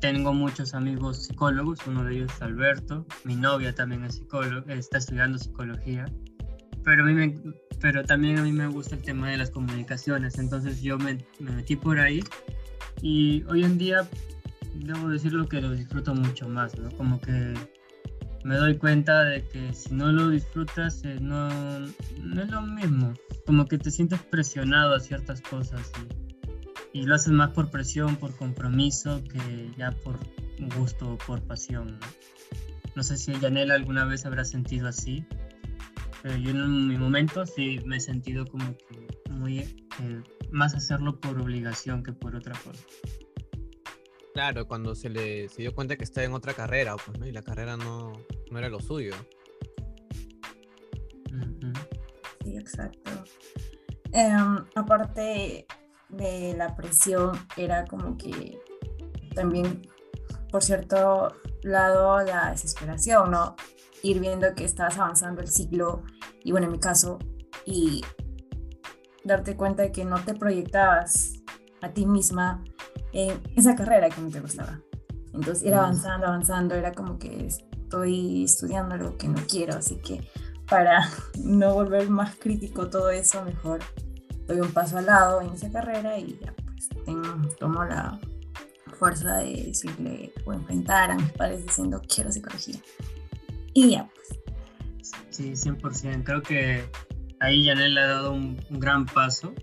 Tengo 0.00 0.32
muchos 0.32 0.74
amigos 0.74 1.24
psicólogos, 1.24 1.80
uno 1.86 2.04
de 2.04 2.14
ellos 2.14 2.32
es 2.32 2.42
Alberto, 2.42 3.04
mi 3.24 3.34
novia 3.34 3.74
también 3.74 4.04
es 4.04 4.16
psicólogo, 4.16 4.68
está 4.68 4.98
estudiando 4.98 5.38
psicología. 5.38 6.04
Pero, 6.84 7.02
a 7.02 7.06
mí 7.06 7.14
me, 7.14 7.34
pero 7.80 8.04
también 8.04 8.38
a 8.38 8.42
mí 8.42 8.52
me 8.52 8.66
gusta 8.66 8.96
el 8.96 9.02
tema 9.02 9.30
de 9.30 9.36
las 9.36 9.50
comunicaciones, 9.50 10.38
entonces 10.38 10.80
yo 10.82 10.98
me, 10.98 11.18
me 11.38 11.52
metí 11.52 11.76
por 11.76 11.98
ahí 11.98 12.22
y 13.02 13.44
hoy 13.48 13.64
en 13.64 13.78
día 13.78 14.08
debo 14.74 15.08
decirlo 15.08 15.48
que 15.48 15.60
lo 15.60 15.72
disfruto 15.72 16.14
mucho 16.14 16.48
más, 16.48 16.78
¿no? 16.78 16.90
Como 16.90 17.20
que 17.20 17.54
me 18.44 18.56
doy 18.56 18.76
cuenta 18.76 19.24
de 19.24 19.42
que 19.46 19.72
si 19.72 19.94
no 19.94 20.12
lo 20.12 20.30
disfrutas 20.30 21.04
eh, 21.04 21.18
no, 21.20 21.48
no, 21.48 22.42
es 22.42 22.50
lo 22.50 22.62
mismo, 22.62 23.14
como 23.46 23.66
que 23.66 23.78
te 23.78 23.90
sientes 23.90 24.20
presionado 24.22 24.94
a 24.94 25.00
ciertas 25.00 25.40
cosas 25.40 25.92
y, 26.92 27.00
y, 27.00 27.02
lo 27.04 27.14
haces 27.14 27.32
más 27.32 27.50
por 27.50 27.70
presión, 27.70 28.16
por 28.16 28.36
compromiso, 28.36 29.22
que 29.24 29.70
ya 29.76 29.92
por 29.92 30.18
gusto 30.76 31.12
o 31.12 31.18
por 31.18 31.42
pasión. 31.42 31.98
¿no? 32.00 32.06
no 32.98 33.04
sé 33.04 33.16
si 33.16 33.38
Yanela 33.38 33.74
alguna 33.74 34.04
vez 34.04 34.26
habrá 34.26 34.44
sentido 34.44 34.88
así, 34.88 35.24
pero 36.28 36.40
yo 36.40 36.50
en 36.50 36.88
mi 36.88 36.98
momento 36.98 37.46
sí 37.46 37.80
me 37.86 37.96
he 37.96 38.00
sentido 38.00 38.44
como 38.44 38.76
que 38.76 39.30
muy 39.30 39.60
eh, 39.60 40.22
más 40.50 40.74
hacerlo 40.74 41.18
por 41.18 41.40
obligación 41.40 42.02
que 42.02 42.12
por 42.12 42.36
otra 42.36 42.52
cosa. 42.52 42.84
Claro, 44.34 44.68
cuando 44.68 44.94
se 44.94 45.08
le 45.08 45.48
se 45.48 45.62
dio 45.62 45.74
cuenta 45.74 45.96
que 45.96 46.04
estaba 46.04 46.26
en 46.26 46.34
otra 46.34 46.52
carrera, 46.52 46.96
pues, 46.96 47.18
¿no? 47.18 47.26
Y 47.26 47.32
la 47.32 47.40
carrera 47.40 47.78
no, 47.78 48.12
no 48.50 48.58
era 48.58 48.68
lo 48.68 48.78
suyo. 48.78 49.14
Sí, 52.44 52.56
exacto. 52.58 53.10
Em, 54.12 54.66
aparte 54.74 55.66
de 56.10 56.54
la 56.58 56.76
presión, 56.76 57.32
era 57.56 57.86
como 57.86 58.18
que 58.18 58.58
también, 59.34 59.80
por 60.50 60.62
cierto 60.62 61.34
lado, 61.62 62.22
la 62.22 62.50
desesperación, 62.50 63.30
¿no? 63.30 63.56
Ir 64.02 64.20
viendo 64.20 64.54
que 64.54 64.64
estabas 64.64 64.98
avanzando 64.98 65.40
el 65.40 65.48
ciclo, 65.48 66.02
y 66.44 66.52
bueno, 66.52 66.66
en 66.66 66.72
mi 66.72 66.78
caso, 66.78 67.18
y 67.64 68.02
darte 69.24 69.56
cuenta 69.56 69.82
de 69.82 69.92
que 69.92 70.04
no 70.04 70.22
te 70.24 70.34
proyectabas 70.34 71.34
a 71.82 71.90
ti 71.90 72.06
misma 72.06 72.64
en 73.12 73.40
esa 73.56 73.74
carrera 73.74 74.08
que 74.08 74.20
no 74.20 74.30
te 74.30 74.40
gustaba. 74.40 74.80
Entonces 75.32 75.64
ir 75.64 75.74
avanzando, 75.74 76.26
avanzando, 76.26 76.74
era 76.74 76.92
como 76.92 77.18
que 77.18 77.46
estoy 77.46 78.44
estudiando 78.44 78.94
algo 78.94 79.16
que 79.16 79.28
no 79.28 79.40
quiero, 79.48 79.76
así 79.76 79.96
que 79.96 80.28
para 80.68 81.08
no 81.38 81.74
volver 81.74 82.08
más 82.10 82.36
crítico 82.36 82.88
todo 82.88 83.10
eso, 83.10 83.44
mejor 83.44 83.80
doy 84.46 84.60
un 84.60 84.72
paso 84.72 84.98
al 84.98 85.06
lado 85.06 85.40
en 85.42 85.50
esa 85.50 85.70
carrera 85.70 86.18
y 86.18 86.38
ya 86.42 86.54
pues 86.54 86.88
tengo, 87.04 87.28
tomo 87.58 87.84
la 87.84 88.18
fuerza 88.98 89.36
de 89.38 89.64
decirle 89.66 90.32
o 90.44 90.52
enfrentar 90.52 91.10
a 91.10 91.14
mis 91.14 91.30
padres 91.32 91.64
diciendo 91.64 92.00
quiero 92.12 92.32
psicología. 92.32 92.80
Y 93.78 93.90
ya 93.90 94.08
pues. 94.12 94.40
Sí, 95.30 95.52
100%. 95.52 96.24
Creo 96.24 96.42
que 96.42 96.82
ahí 97.38 97.64
Janel 97.64 97.94
le 97.94 98.00
ha 98.00 98.06
dado 98.08 98.32
un, 98.32 98.60
un 98.70 98.80
gran 98.80 99.06
paso. 99.06 99.54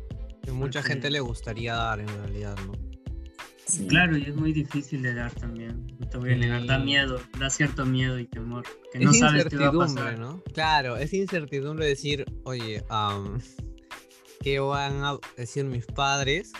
Que 0.41 0.51
mucha 0.53 0.81
gente 0.81 1.09
le 1.09 1.19
gustaría 1.19 1.75
dar 1.75 1.99
en 1.99 2.07
realidad, 2.07 2.55
¿no? 2.65 2.73
Claro, 3.89 4.15
y 4.17 4.23
es 4.23 4.35
muy 4.35 4.53
difícil 4.53 5.01
de 5.01 5.13
dar 5.15 5.33
también. 5.33 5.85
No 5.99 6.07
te 6.07 6.17
voy 6.17 6.31
a 6.31 6.37
negar, 6.37 6.65
da 6.65 6.79
miedo, 6.79 7.19
da 7.37 7.49
cierto 7.49 7.85
miedo 7.85 8.17
y 8.17 8.25
temor. 8.25 8.63
Que 8.93 8.99
no 8.99 9.11
sabes 9.13 9.45
qué 9.45 9.57
va 9.57 9.67
a 9.67 9.71
pasar. 9.73 10.17
¿no? 10.17 10.41
Claro, 10.53 10.95
es 10.95 11.11
incertidumbre 11.13 11.85
decir, 11.85 12.23
oye, 12.43 12.85
¿qué 14.39 14.59
van 14.59 15.03
a 15.03 15.17
decir 15.35 15.65
mis 15.65 15.85
padres? 15.87 16.53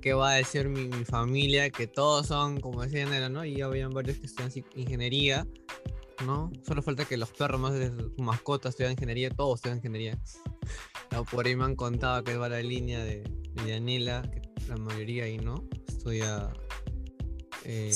¿Qué 0.00 0.14
va 0.14 0.30
a 0.30 0.34
decir 0.34 0.68
mi, 0.68 0.88
familia? 1.04 1.68
Que 1.70 1.86
todos 1.86 2.28
son, 2.28 2.60
como 2.60 2.82
decían, 2.82 3.32
¿no? 3.32 3.44
Y 3.44 3.56
ya 3.56 3.66
habían 3.66 3.90
varios 3.90 4.18
que 4.18 4.26
estudian 4.26 4.50
ingeniería, 4.74 5.46
¿no? 6.26 6.50
Solo 6.66 6.82
falta 6.82 7.04
que 7.04 7.16
los 7.16 7.30
perros 7.30 7.60
más 7.60 7.74
de 7.74 7.90
sus 7.90 8.18
mascotas 8.18 8.70
estudian 8.70 8.92
ingeniería, 8.92 9.30
todos 9.30 9.58
estudian 9.58 9.78
ingeniería. 9.78 10.18
por 11.30 11.46
ahí 11.46 11.56
me 11.56 11.64
han 11.64 11.76
contado 11.76 12.24
que 12.24 12.36
va 12.36 12.48
la 12.48 12.62
línea 12.62 13.04
de, 13.04 13.22
de 13.64 14.22
que 14.30 14.42
la 14.68 14.76
mayoría 14.76 15.24
ahí, 15.24 15.38
¿no? 15.38 15.68
estudia 16.02 16.52
eh, 17.64 17.92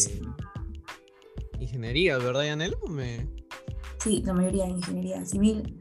ingeniería, 1.59 2.19
¿verdad, 2.19 2.45
Yanel? 2.45 2.77
Me... 2.89 3.29
Sí, 3.99 4.23
la 4.25 4.33
mayoría 4.33 4.65
de 4.65 4.71
ingeniería 4.71 5.27
civil. 5.27 5.77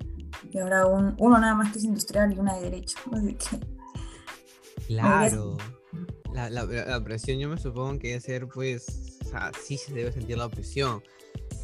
Y 0.52 0.58
ahora 0.58 0.88
un, 0.88 1.16
uno 1.20 1.38
nada 1.38 1.54
más 1.54 1.72
que 1.72 1.78
es 1.78 1.86
industrial 1.86 2.34
y 2.34 2.40
una 2.40 2.56
de 2.56 2.62
derecho. 2.62 2.98
Claro. 4.88 5.58
La, 6.32 6.48
la, 6.52 7.04
presión 7.04 7.40
yo 7.40 7.50
me 7.50 7.58
supongo 7.58 7.98
que 7.98 8.10
debe 8.10 8.20
ser, 8.20 8.48
pues, 8.48 9.18
o 9.26 9.30
sea, 9.30 9.52
sí 9.60 9.78
se 9.78 9.92
debe 9.96 10.12
sentir 10.12 10.38
la 10.38 10.48
presión. 10.48 11.02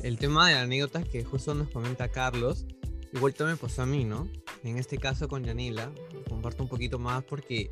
El 0.03 0.17
tema 0.17 0.50
de 0.50 0.55
anécdotas 0.55 1.08
que 1.08 1.24
justo 1.24 1.53
nos 1.53 1.70
comenta 1.70 2.10
Carlos, 2.10 2.65
igual 3.13 3.34
también 3.36 3.58
pasó 3.58 3.84
a 3.84 3.86
mí, 3.86 4.03
¿no? 4.03 4.27
En 4.63 4.77
este 4.77 4.98
caso 4.98 5.27
con 5.27 5.43
Yanila, 5.43 5.91
comparto 6.27 6.63
un 6.63 6.70
poquito 6.70 6.98
más 6.98 7.24
porque 7.24 7.70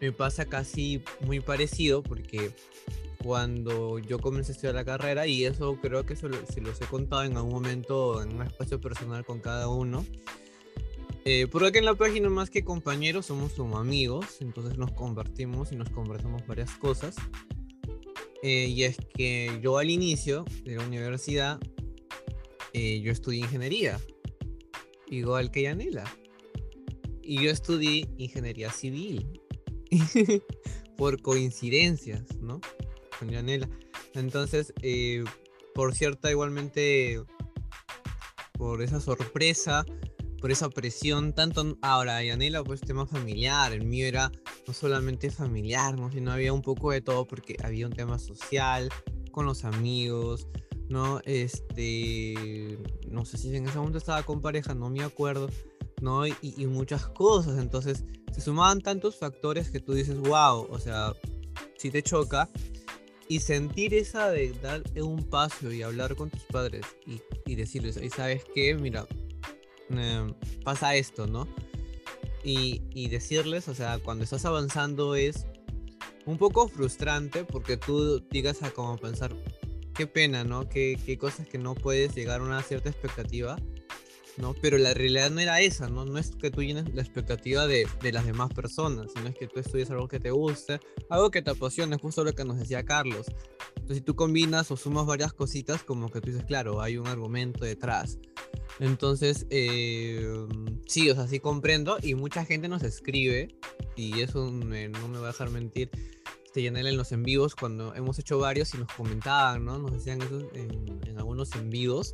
me 0.00 0.12
pasa 0.12 0.46
casi 0.46 1.02
muy 1.20 1.40
parecido 1.40 2.02
porque 2.02 2.52
cuando 3.22 3.98
yo 3.98 4.18
comencé 4.18 4.52
a 4.52 4.54
estudiar 4.54 4.74
la 4.74 4.84
carrera, 4.84 5.26
y 5.26 5.44
eso 5.44 5.78
creo 5.82 6.06
que 6.06 6.16
se, 6.16 6.28
los 6.28 6.80
he 6.80 6.86
contado 6.88 7.24
en 7.24 7.36
algún 7.36 7.52
momento 7.52 8.22
en 8.22 8.34
un 8.34 8.42
espacio 8.42 8.80
personal 8.80 9.24
con 9.24 9.40
cada 9.40 9.68
uno, 9.68 10.06
eh, 11.24 11.48
por 11.48 11.64
en 11.76 11.84
la 11.84 11.96
página 11.96 12.30
más 12.30 12.50
que 12.50 12.62
compañeros 12.62 13.26
somos 13.26 13.52
como 13.54 13.78
amigos, 13.78 14.38
entonces 14.40 14.78
nos 14.78 14.92
convertimos 14.92 15.72
y 15.72 15.76
nos 15.76 15.90
conversamos 15.90 16.46
varias 16.46 16.70
cosas. 16.76 17.16
Eh, 18.48 18.68
y 18.68 18.84
es 18.84 18.96
que 19.12 19.58
yo 19.60 19.76
al 19.76 19.90
inicio 19.90 20.44
de 20.62 20.76
la 20.76 20.86
universidad, 20.86 21.58
eh, 22.74 23.00
yo 23.00 23.10
estudié 23.10 23.40
ingeniería, 23.40 23.98
igual 25.08 25.50
que 25.50 25.62
Yanela. 25.62 26.04
Y 27.22 27.42
yo 27.42 27.50
estudié 27.50 28.08
ingeniería 28.18 28.70
civil. 28.70 29.40
por 30.96 31.20
coincidencias, 31.22 32.36
¿no? 32.36 32.60
Con 33.18 33.30
Yanela. 33.30 33.68
Entonces, 34.14 34.72
eh, 34.80 35.24
por 35.74 35.96
cierta, 35.96 36.30
igualmente, 36.30 37.20
por 38.52 38.80
esa 38.80 39.00
sorpresa, 39.00 39.84
por 40.40 40.52
esa 40.52 40.70
presión, 40.70 41.34
tanto 41.34 41.76
ahora 41.82 42.22
Yanela, 42.22 42.62
pues 42.62 42.80
tema 42.80 43.08
familiar, 43.08 43.72
el 43.72 43.84
mío 43.84 44.06
era 44.06 44.30
no 44.66 44.74
solamente 44.74 45.30
familiar, 45.30 45.98
¿no? 45.98 46.10
sino 46.10 46.32
había 46.32 46.52
un 46.52 46.62
poco 46.62 46.90
de 46.90 47.00
todo 47.00 47.26
porque 47.26 47.56
había 47.62 47.86
un 47.86 47.92
tema 47.92 48.18
social, 48.18 48.88
con 49.36 49.44
los 49.44 49.64
amigos, 49.64 50.48
¿no? 50.88 51.20
Este, 51.26 52.78
no 53.10 53.26
sé 53.26 53.36
si 53.36 53.54
en 53.54 53.66
ese 53.68 53.76
momento 53.76 53.98
estaba 53.98 54.22
con 54.22 54.40
pareja, 54.40 54.74
no 54.74 54.88
me 54.88 55.02
acuerdo, 55.02 55.50
¿no? 56.00 56.26
Y, 56.26 56.66
muchas 56.66 57.06
cosas, 57.08 57.58
entonces 57.58 58.04
se 58.32 58.40
sumaban 58.40 58.80
tantos 58.80 59.16
factores 59.16 59.70
que 59.70 59.78
tú 59.78 59.92
dices, 59.92 60.18
wow, 60.18 60.66
o 60.70 60.78
sea, 60.78 61.12
si 61.76 61.90
te 61.90 62.02
choca, 62.02 62.48
y 63.28 63.40
sentir 63.40 63.92
esa 63.92 64.30
de 64.30 64.52
dar 64.62 64.82
un 65.02 65.24
paso 65.24 65.70
y 65.70 65.82
hablar 65.82 66.16
con 66.16 66.30
tus 66.30 66.44
padres 66.44 66.86
y, 67.06 67.20
y 67.44 67.56
decirles, 67.56 67.98
y 68.00 68.08
sabes 68.08 68.42
qué, 68.54 68.74
mira, 68.74 69.06
em, 69.90 70.32
pasa 70.64 70.94
esto, 70.94 71.26
¿no? 71.26 71.46
Y, 72.48 72.82
y, 72.94 73.08
decirles, 73.08 73.66
o 73.66 73.74
sea, 73.74 73.98
cuando 73.98 74.22
estás 74.22 74.44
avanzando 74.44 75.16
es 75.16 75.46
un 76.26 76.38
poco 76.38 76.68
frustrante 76.68 77.42
porque 77.44 77.76
tú 77.76 78.20
digas 78.30 78.62
a 78.62 78.70
como 78.70 78.96
pensar, 78.98 79.34
qué 79.94 80.06
pena, 80.06 80.44
¿no? 80.44 80.68
Qué, 80.68 80.96
qué 81.04 81.18
cosas 81.18 81.48
que 81.48 81.58
no 81.58 81.74
puedes 81.74 82.14
llegar 82.14 82.40
a 82.40 82.44
una 82.44 82.62
cierta 82.62 82.88
expectativa 82.88 83.56
¿no? 84.36 84.54
Pero 84.60 84.78
la 84.78 84.94
realidad 84.94 85.30
no 85.30 85.40
era 85.40 85.60
esa, 85.60 85.88
¿no? 85.88 86.04
No 86.04 86.18
es 86.18 86.36
que 86.36 86.50
tú 86.50 86.62
llenes 86.62 86.94
la 86.94 87.02
expectativa 87.02 87.66
de, 87.66 87.86
de, 88.02 88.12
las 88.12 88.26
demás 88.26 88.52
personas, 88.52 89.10
sino 89.14 89.28
es 89.28 89.34
que 89.34 89.46
tú 89.46 89.60
estudies 89.60 89.90
algo 89.90 90.08
que 90.08 90.20
te 90.20 90.30
guste, 90.30 90.80
algo 91.08 91.30
que 91.30 91.42
te 91.42 91.50
apasione, 91.50 91.96
justo 91.96 92.24
lo 92.24 92.34
que 92.34 92.44
nos 92.44 92.58
decía 92.58 92.84
Carlos. 92.84 93.26
Entonces, 93.86 93.98
si 93.98 94.04
tú 94.04 94.16
combinas 94.16 94.68
o 94.72 94.76
sumas 94.76 95.06
varias 95.06 95.32
cositas, 95.32 95.84
como 95.84 96.10
que 96.10 96.20
tú 96.20 96.30
dices, 96.30 96.44
claro, 96.44 96.80
hay 96.80 96.96
un 96.96 97.06
argumento 97.06 97.64
detrás. 97.64 98.18
Entonces, 98.80 99.46
eh, 99.50 100.28
sí, 100.86 101.08
o 101.08 101.14
sea, 101.14 101.28
sí 101.28 101.38
comprendo 101.38 101.96
y 102.02 102.16
mucha 102.16 102.44
gente 102.44 102.66
nos 102.66 102.82
escribe, 102.82 103.54
y 103.94 104.20
eso 104.22 104.50
me, 104.50 104.88
no 104.88 105.06
me 105.06 105.18
va 105.18 105.28
a 105.28 105.32
dejar 105.32 105.50
mentir, 105.50 105.90
este, 106.44 106.62
Yanela 106.62 106.90
en 106.90 106.96
los 106.96 107.12
en 107.12 107.22
vivos, 107.22 107.54
cuando 107.54 107.94
hemos 107.94 108.18
hecho 108.18 108.40
varios 108.40 108.74
y 108.74 108.78
nos 108.78 108.88
comentaban, 108.92 109.64
¿no? 109.64 109.78
Nos 109.78 109.92
decían 109.92 110.20
eso 110.20 110.48
en, 110.52 111.00
en 111.06 111.18
algunos 111.18 111.54
en 111.54 111.70
vivos 111.70 112.12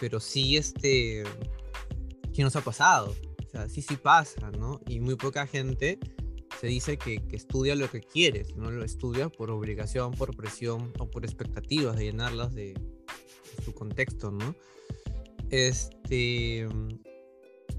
pero 0.00 0.20
sí, 0.20 0.56
este, 0.56 1.24
¿qué 2.34 2.42
nos 2.42 2.56
ha 2.56 2.60
pasado? 2.60 3.14
O 3.46 3.50
sea, 3.50 3.68
sí, 3.68 3.82
sí 3.82 3.96
pasa, 3.96 4.50
¿no? 4.50 4.80
Y 4.86 5.00
muy 5.00 5.16
poca 5.16 5.46
gente 5.46 5.98
se 6.60 6.66
dice 6.66 6.96
que, 6.96 7.22
estudia 7.32 7.74
lo 7.74 7.90
que 7.90 8.00
quiere, 8.00 8.46
no 8.56 8.70
lo 8.70 8.84
estudia 8.84 9.28
por 9.28 9.50
obligación, 9.50 10.12
por 10.12 10.34
presión 10.36 10.92
o 10.98 11.10
por 11.10 11.24
expectativas 11.24 11.96
de 11.96 12.04
llenarlas 12.04 12.54
de, 12.54 12.74
su 13.64 13.74
contexto, 13.74 14.30
¿no? 14.30 14.54
Este. 15.50 16.68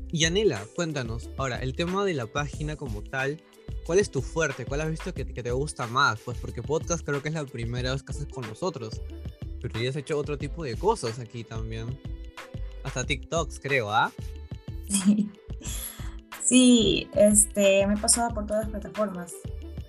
Y 0.10 0.26
Anela, 0.26 0.66
cuéntanos, 0.76 1.30
ahora, 1.38 1.62
el 1.62 1.76
tema 1.76 2.04
de 2.06 2.14
la 2.14 2.26
página 2.26 2.76
como 2.76 3.04
tal, 3.04 3.42
¿cuál 3.86 4.00
es 4.00 4.10
tu 4.10 4.22
fuerte? 4.22 4.66
¿Cuál 4.66 4.82
has 4.82 4.90
visto 4.90 5.14
que, 5.14 5.26
que 5.26 5.44
te 5.44 5.52
gusta 5.52 5.86
más? 5.88 6.20
Pues 6.22 6.38
porque 6.40 6.64
podcast 6.64 7.06
creo 7.06 7.22
que 7.22 7.30
es 7.30 7.36
la 7.36 7.46
primera 7.46 7.92
vez 7.92 8.04
que 8.04 8.12
haces 8.12 8.28
con 8.28 8.48
nosotros. 8.48 9.02
Pero 9.62 9.80
ya 9.80 9.90
has 9.90 9.96
hecho 9.96 10.18
otro 10.18 10.38
tipo 10.38 10.64
de 10.64 10.76
cosas 10.78 11.20
aquí 11.20 11.44
también. 11.44 12.00
Hasta 12.84 13.06
TikToks, 13.06 13.60
creo, 13.60 13.92
¿ah? 13.92 14.12
Sí. 14.90 15.30
Sí, 16.48 17.10
este, 17.14 17.86
me 17.86 17.96
he 17.96 17.98
pasado 17.98 18.34
por 18.34 18.46
todas 18.46 18.64
las 18.64 18.72
plataformas, 18.72 19.34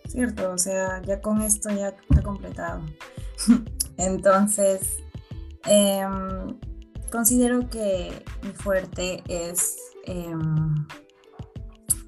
¿cierto? 0.08 0.50
O 0.50 0.58
sea, 0.58 1.00
ya 1.02 1.20
con 1.20 1.40
esto 1.40 1.70
ya 1.70 1.88
está 1.88 2.22
completado. 2.22 2.82
Entonces, 3.96 4.98
eh, 5.66 6.04
considero 7.12 7.70
que 7.70 8.24
mi 8.42 8.50
fuerte 8.50 9.22
es 9.28 9.76
eh, 10.04 10.34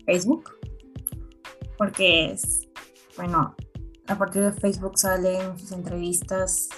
Facebook, 0.04 0.50
porque 1.78 2.32
es, 2.32 2.68
bueno, 3.16 3.54
a 4.08 4.18
partir 4.18 4.42
de 4.42 4.52
Facebook 4.52 4.98
salen 4.98 5.56
sus 5.56 5.70
entrevistas 5.70 6.68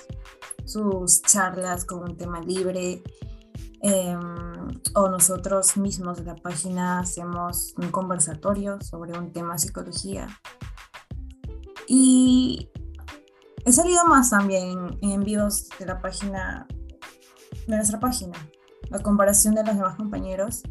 sus 0.65 1.23
charlas 1.23 1.85
con 1.85 2.03
un 2.03 2.17
tema 2.17 2.41
libre 2.41 3.03
eh, 3.83 4.16
o 4.95 5.09
nosotros 5.09 5.77
mismos 5.77 6.18
de 6.18 6.25
la 6.25 6.37
página 6.37 7.01
hacemos 7.01 7.75
un 7.77 7.90
conversatorio 7.90 8.81
sobre 8.81 9.18
un 9.18 9.33
tema 9.33 9.59
psicología. 9.59 10.29
Y 11.88 12.71
he 13.64 13.73
salido 13.73 14.05
más 14.07 14.31
también 14.31 14.99
en 15.03 15.11
envíos 15.11 15.68
de 15.79 15.87
la 15.87 16.01
página, 16.01 16.66
de 17.66 17.77
nuestra 17.77 17.99
página, 17.99 18.38
a 18.92 18.99
comparación 19.01 19.55
de 19.57 19.64
los 19.64 19.75
demás 19.75 19.97
compañeros. 19.97 20.62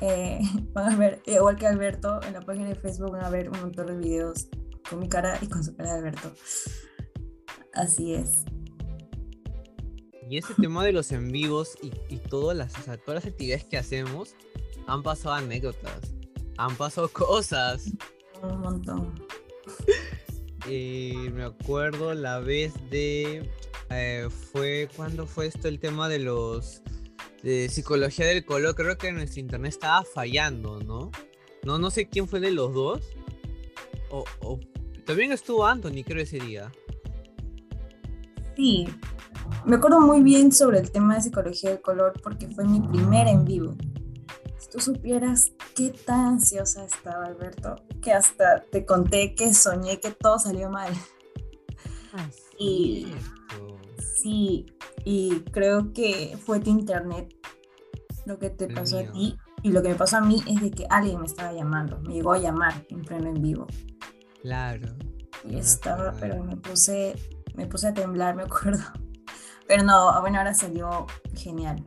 Eh, 0.00 0.40
van 0.74 0.92
a 0.92 0.96
ver, 0.96 1.22
igual 1.26 1.56
que 1.56 1.66
Alberto, 1.66 2.20
en 2.22 2.34
la 2.34 2.40
página 2.40 2.68
de 2.68 2.74
Facebook 2.74 3.12
van 3.12 3.24
a 3.24 3.30
ver 3.30 3.48
un 3.48 3.58
montón 3.58 3.86
de 3.86 3.96
videos 3.96 4.48
con 4.88 4.98
mi 4.98 5.08
cara 5.08 5.38
y 5.40 5.48
con 5.48 5.64
su 5.64 5.74
cara 5.74 5.94
Alberto. 5.94 6.32
Así 7.72 8.14
es. 8.14 8.44
Y 10.28 10.38
ese 10.38 10.54
tema 10.54 10.84
de 10.84 10.92
los 10.92 11.12
en 11.12 11.30
vivos 11.30 11.76
y, 11.82 11.92
y 12.08 12.18
todas, 12.18 12.56
las, 12.56 12.78
o 12.78 12.82
sea, 12.82 12.96
todas 12.96 13.24
las 13.24 13.32
actividades 13.32 13.64
que 13.64 13.76
hacemos, 13.76 14.34
han 14.86 15.02
pasado 15.02 15.34
anécdotas, 15.34 16.14
han 16.56 16.76
pasado 16.76 17.08
cosas. 17.12 17.90
Un 18.42 18.60
montón. 18.60 19.14
Eh, 20.66 21.30
me 21.32 21.44
acuerdo 21.44 22.14
la 22.14 22.40
vez 22.40 22.72
de... 22.90 23.50
Eh, 23.90 24.28
fue 24.50 24.88
cuando 24.96 25.26
fue 25.26 25.46
esto 25.46 25.68
el 25.68 25.78
tema 25.78 26.08
de 26.08 26.18
los... 26.18 26.82
De 27.42 27.68
psicología 27.68 28.26
del 28.26 28.46
color, 28.46 28.74
creo 28.74 28.96
que 28.96 29.12
nuestro 29.12 29.40
internet 29.40 29.72
estaba 29.74 30.02
fallando, 30.04 30.80
¿no? 30.80 31.10
No, 31.62 31.78
no 31.78 31.90
sé 31.90 32.08
quién 32.08 32.26
fue 32.26 32.40
de 32.40 32.50
los 32.50 32.72
dos. 32.72 33.00
O, 34.10 34.24
o 34.40 34.58
también 35.04 35.30
estuvo 35.30 35.66
Anthony, 35.66 36.02
creo, 36.06 36.22
ese 36.22 36.38
día. 36.38 36.72
Sí, 38.56 38.86
me 39.64 39.76
acuerdo 39.76 40.00
muy 40.00 40.22
bien 40.22 40.52
sobre 40.52 40.78
el 40.78 40.90
tema 40.90 41.14
de 41.16 41.22
psicología 41.22 41.70
del 41.70 41.80
color 41.80 42.12
porque 42.22 42.48
fue 42.48 42.64
mi 42.64 42.80
primer 42.80 43.26
en 43.28 43.44
vivo. 43.44 43.74
Si 44.58 44.70
tú 44.70 44.80
supieras 44.80 45.52
qué 45.74 45.90
tan 45.90 46.26
ansiosa 46.34 46.84
estaba, 46.84 47.26
Alberto, 47.26 47.76
que 48.02 48.12
hasta 48.12 48.62
te 48.70 48.84
conté 48.84 49.34
que 49.34 49.52
soñé 49.54 50.00
que 50.00 50.10
todo 50.10 50.38
salió 50.38 50.70
mal. 50.70 50.92
Ah, 52.14 52.28
Y 52.58 53.06
sí, 53.98 54.66
y 55.04 55.40
creo 55.52 55.92
que 55.92 56.36
fue 56.44 56.60
tu 56.60 56.70
internet 56.70 57.34
lo 58.26 58.38
que 58.38 58.50
te 58.50 58.66
El 58.66 58.74
pasó 58.74 58.98
mío. 58.98 59.10
a 59.10 59.12
ti. 59.12 59.36
Y 59.62 59.72
lo 59.72 59.82
que 59.82 59.88
me 59.88 59.94
pasó 59.94 60.18
a 60.18 60.20
mí 60.20 60.42
es 60.46 60.60
de 60.60 60.70
que 60.70 60.86
alguien 60.90 61.20
me 61.20 61.26
estaba 61.26 61.52
llamando, 61.52 61.98
me 62.00 62.12
llegó 62.14 62.32
a 62.32 62.38
llamar 62.38 62.86
en 62.90 63.02
pleno 63.02 63.28
en 63.30 63.40
vivo. 63.40 63.66
Claro. 64.42 64.94
Y 65.42 65.56
estaba, 65.56 66.12
pero 66.20 66.42
me 66.44 66.56
puse, 66.56 67.14
me 67.54 67.66
puse 67.66 67.88
a 67.88 67.94
temblar, 67.94 68.34
me 68.36 68.42
acuerdo. 68.42 68.82
Pero 69.66 69.82
no, 69.82 70.20
bueno, 70.20 70.38
ahora 70.38 70.54
salió 70.54 71.06
genial. 71.36 71.82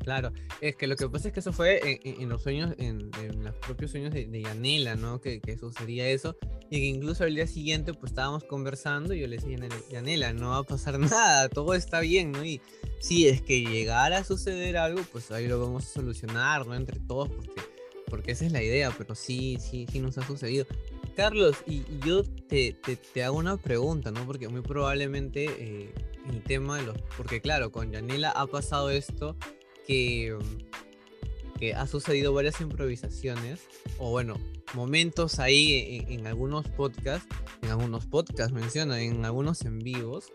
Claro, 0.00 0.32
es 0.60 0.74
que 0.74 0.88
lo 0.88 0.96
que 0.96 1.08
pasa 1.08 1.28
es 1.28 1.34
que 1.34 1.38
eso 1.38 1.52
fue 1.52 1.78
en, 2.04 2.22
en- 2.22 2.28
los 2.28 2.42
sueños, 2.42 2.74
en, 2.78 3.08
en 3.20 3.44
los 3.44 3.54
propios 3.54 3.92
sueños 3.92 4.12
de, 4.12 4.26
de 4.26 4.42
Yanela, 4.42 4.96
¿no? 4.96 5.20
Que, 5.20 5.40
que 5.40 5.56
sucedía 5.56 6.08
eso. 6.08 6.36
Y 6.70 6.80
que 6.80 6.86
incluso 6.86 7.22
al 7.22 7.34
día 7.36 7.46
siguiente, 7.46 7.94
pues 7.94 8.10
estábamos 8.10 8.42
conversando 8.42 9.14
y 9.14 9.20
yo 9.20 9.28
le 9.28 9.36
decía, 9.36 9.56
"Yanela- 9.56 9.88
Yanela, 9.90 10.32
no 10.32 10.50
va 10.50 10.58
a 10.58 10.62
pasar 10.64 10.98
nada, 10.98 11.48
todo 11.48 11.74
está 11.74 12.00
bien, 12.00 12.32
¿no? 12.32 12.44
Y 12.44 12.60
si 12.98 13.28
es 13.28 13.42
que 13.42 13.60
llegara 13.60 14.18
a 14.18 14.24
suceder 14.24 14.76
algo, 14.76 15.02
pues 15.12 15.30
ahí 15.30 15.46
lo 15.46 15.60
vamos 15.60 15.84
a 15.86 15.88
solucionar, 15.88 16.66
¿no? 16.66 16.74
Entre 16.74 16.98
todos, 16.98 17.28
porque, 17.28 17.62
porque 18.10 18.32
esa 18.32 18.44
es 18.44 18.50
la 18.50 18.62
idea, 18.62 18.92
pero 18.98 19.14
sí, 19.14 19.58
sí, 19.60 19.86
sí 19.90 20.00
nos 20.00 20.18
ha 20.18 20.26
sucedido. 20.26 20.66
Carlos, 21.14 21.56
y, 21.64 21.74
y 21.76 22.00
yo 22.04 22.24
te, 22.24 22.72
te, 22.72 22.96
te 22.96 23.22
hago 23.22 23.36
una 23.38 23.56
pregunta, 23.56 24.10
¿no? 24.10 24.26
Porque 24.26 24.48
muy 24.48 24.62
probablemente 24.62 25.44
eh, 25.44 25.94
el 26.30 26.42
tema 26.42 26.78
de 26.78 26.86
los... 26.86 26.96
Porque 27.16 27.40
claro, 27.40 27.70
con 27.72 27.90
Yanela 27.90 28.30
ha 28.30 28.46
pasado 28.46 28.90
esto 28.90 29.36
que, 29.86 30.36
que 31.58 31.74
ha 31.74 31.86
sucedido 31.86 32.32
varias 32.32 32.60
improvisaciones, 32.60 33.60
o 33.98 34.10
bueno, 34.10 34.36
momentos 34.74 35.38
ahí 35.38 36.04
en, 36.08 36.26
algunos 36.26 36.68
podcasts, 36.68 37.28
en 37.62 37.70
algunos 37.70 38.06
podcasts 38.06 38.52
menciona, 38.52 39.00
en 39.00 39.24
algunos 39.24 39.62
en 39.64 39.78
vivos. 39.78 40.32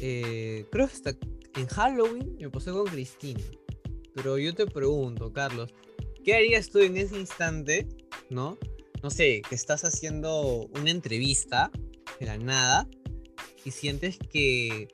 eh, 0.00 0.66
creo 0.70 0.86
que 0.86 0.92
hasta 0.94 1.16
en 1.56 1.66
Halloween 1.66 2.36
me 2.40 2.50
pasé 2.50 2.70
con 2.70 2.86
Cristina. 2.86 3.40
Pero 4.14 4.38
yo 4.38 4.54
te 4.54 4.66
pregunto, 4.66 5.32
Carlos, 5.32 5.72
¿qué 6.24 6.34
harías 6.34 6.70
tú 6.70 6.78
en 6.80 6.96
ese 6.96 7.18
instante, 7.18 7.88
no? 8.28 8.58
No 9.02 9.10
sé, 9.10 9.42
que 9.48 9.54
estás 9.54 9.84
haciendo 9.84 10.68
una 10.74 10.90
entrevista 10.90 11.70
de 12.18 12.26
la 12.26 12.36
nada 12.36 12.86
y 13.64 13.70
sientes 13.70 14.18
que, 14.18 14.88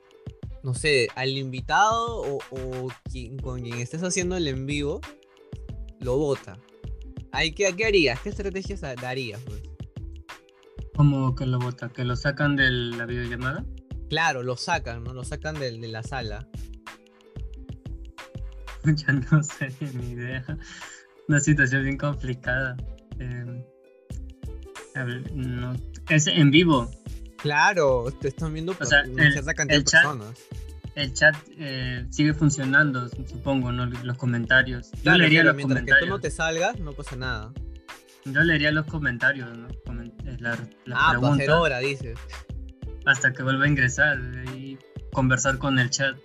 no 0.63 0.73
sé, 0.73 1.07
al 1.15 1.37
invitado 1.37 2.21
o, 2.21 2.39
o 2.51 2.87
quien, 3.11 3.37
con 3.37 3.61
quien 3.61 3.79
estés 3.79 4.03
haciendo 4.03 4.35
el 4.37 4.47
en 4.47 4.65
vivo, 4.65 5.01
lo 5.99 6.17
vota. 6.17 6.57
Ay, 7.31 7.51
¿qué, 7.53 7.75
¿Qué 7.75 7.85
harías? 7.85 8.19
¿Qué 8.21 8.29
estrategias 8.29 8.81
da- 8.81 8.95
darías? 8.95 9.41
pues? 9.41 9.61
Como 10.95 11.35
que 11.35 11.45
lo 11.45 11.59
vota, 11.59 11.89
que 11.89 12.03
lo 12.03 12.15
sacan 12.15 12.55
de 12.55 12.71
la 12.71 13.05
videollamada. 13.05 13.63
Claro, 14.09 14.41
lo 14.41 14.55
sacan, 14.57 15.03
¿no? 15.03 15.13
Lo 15.13 15.23
sacan 15.23 15.59
de, 15.59 15.71
la 15.87 16.01
sala. 16.01 16.47
ya 18.95 19.13
no 19.13 19.43
sé 19.43 19.71
ni 19.93 20.11
idea. 20.11 20.43
Una 21.27 21.39
situación 21.39 21.83
bien 21.83 21.97
complicada. 21.97 22.77
Eh, 23.19 23.63
no, 25.33 25.75
es 26.09 26.27
en 26.27 26.49
vivo. 26.49 26.89
Claro, 27.37 28.05
te 28.19 28.29
están 28.29 28.53
viendo 28.53 28.73
por 28.73 28.85
O 28.85 28.89
sea, 28.89 29.03
una 29.07 29.25
el- 29.27 29.31
cierta 29.33 29.53
cantidad 29.53 29.79
de 29.79 29.83
chat- 29.85 30.03
personas. 30.03 30.39
El 30.95 31.13
chat 31.13 31.35
eh, 31.59 32.07
sigue 32.09 32.33
funcionando, 32.33 33.07
supongo, 33.09 33.71
¿no? 33.71 33.85
Los 33.85 34.17
comentarios. 34.17 34.91
Yo 34.93 35.01
Claro, 35.03 35.17
leería 35.19 35.41
claro, 35.41 35.49
los 35.49 35.55
mientras 35.57 35.79
que 35.81 35.85
tú 35.85 35.89
comentarios. 35.91 36.09
no 36.17 36.19
te 36.21 36.31
salgas, 36.31 36.79
no 36.79 36.93
pasa 36.93 37.15
nada. 37.15 37.53
Yo 38.25 38.41
leería 38.41 38.71
los 38.71 38.85
comentarios, 38.87 39.55
¿no? 39.55 39.67
Eh, 39.67 40.37
la- 40.39 40.53
ah, 40.95 41.15
para 41.21 41.33
hacer 41.33 41.51
hora, 41.51 41.79
dices. 41.79 42.17
hasta 43.05 43.31
que 43.31 43.43
vuelva 43.43 43.65
a 43.65 43.67
ingresar 43.67 44.19
y 44.55 44.77
conversar 45.13 45.59
con 45.59 45.77
el 45.79 45.89
chat. 45.91 46.17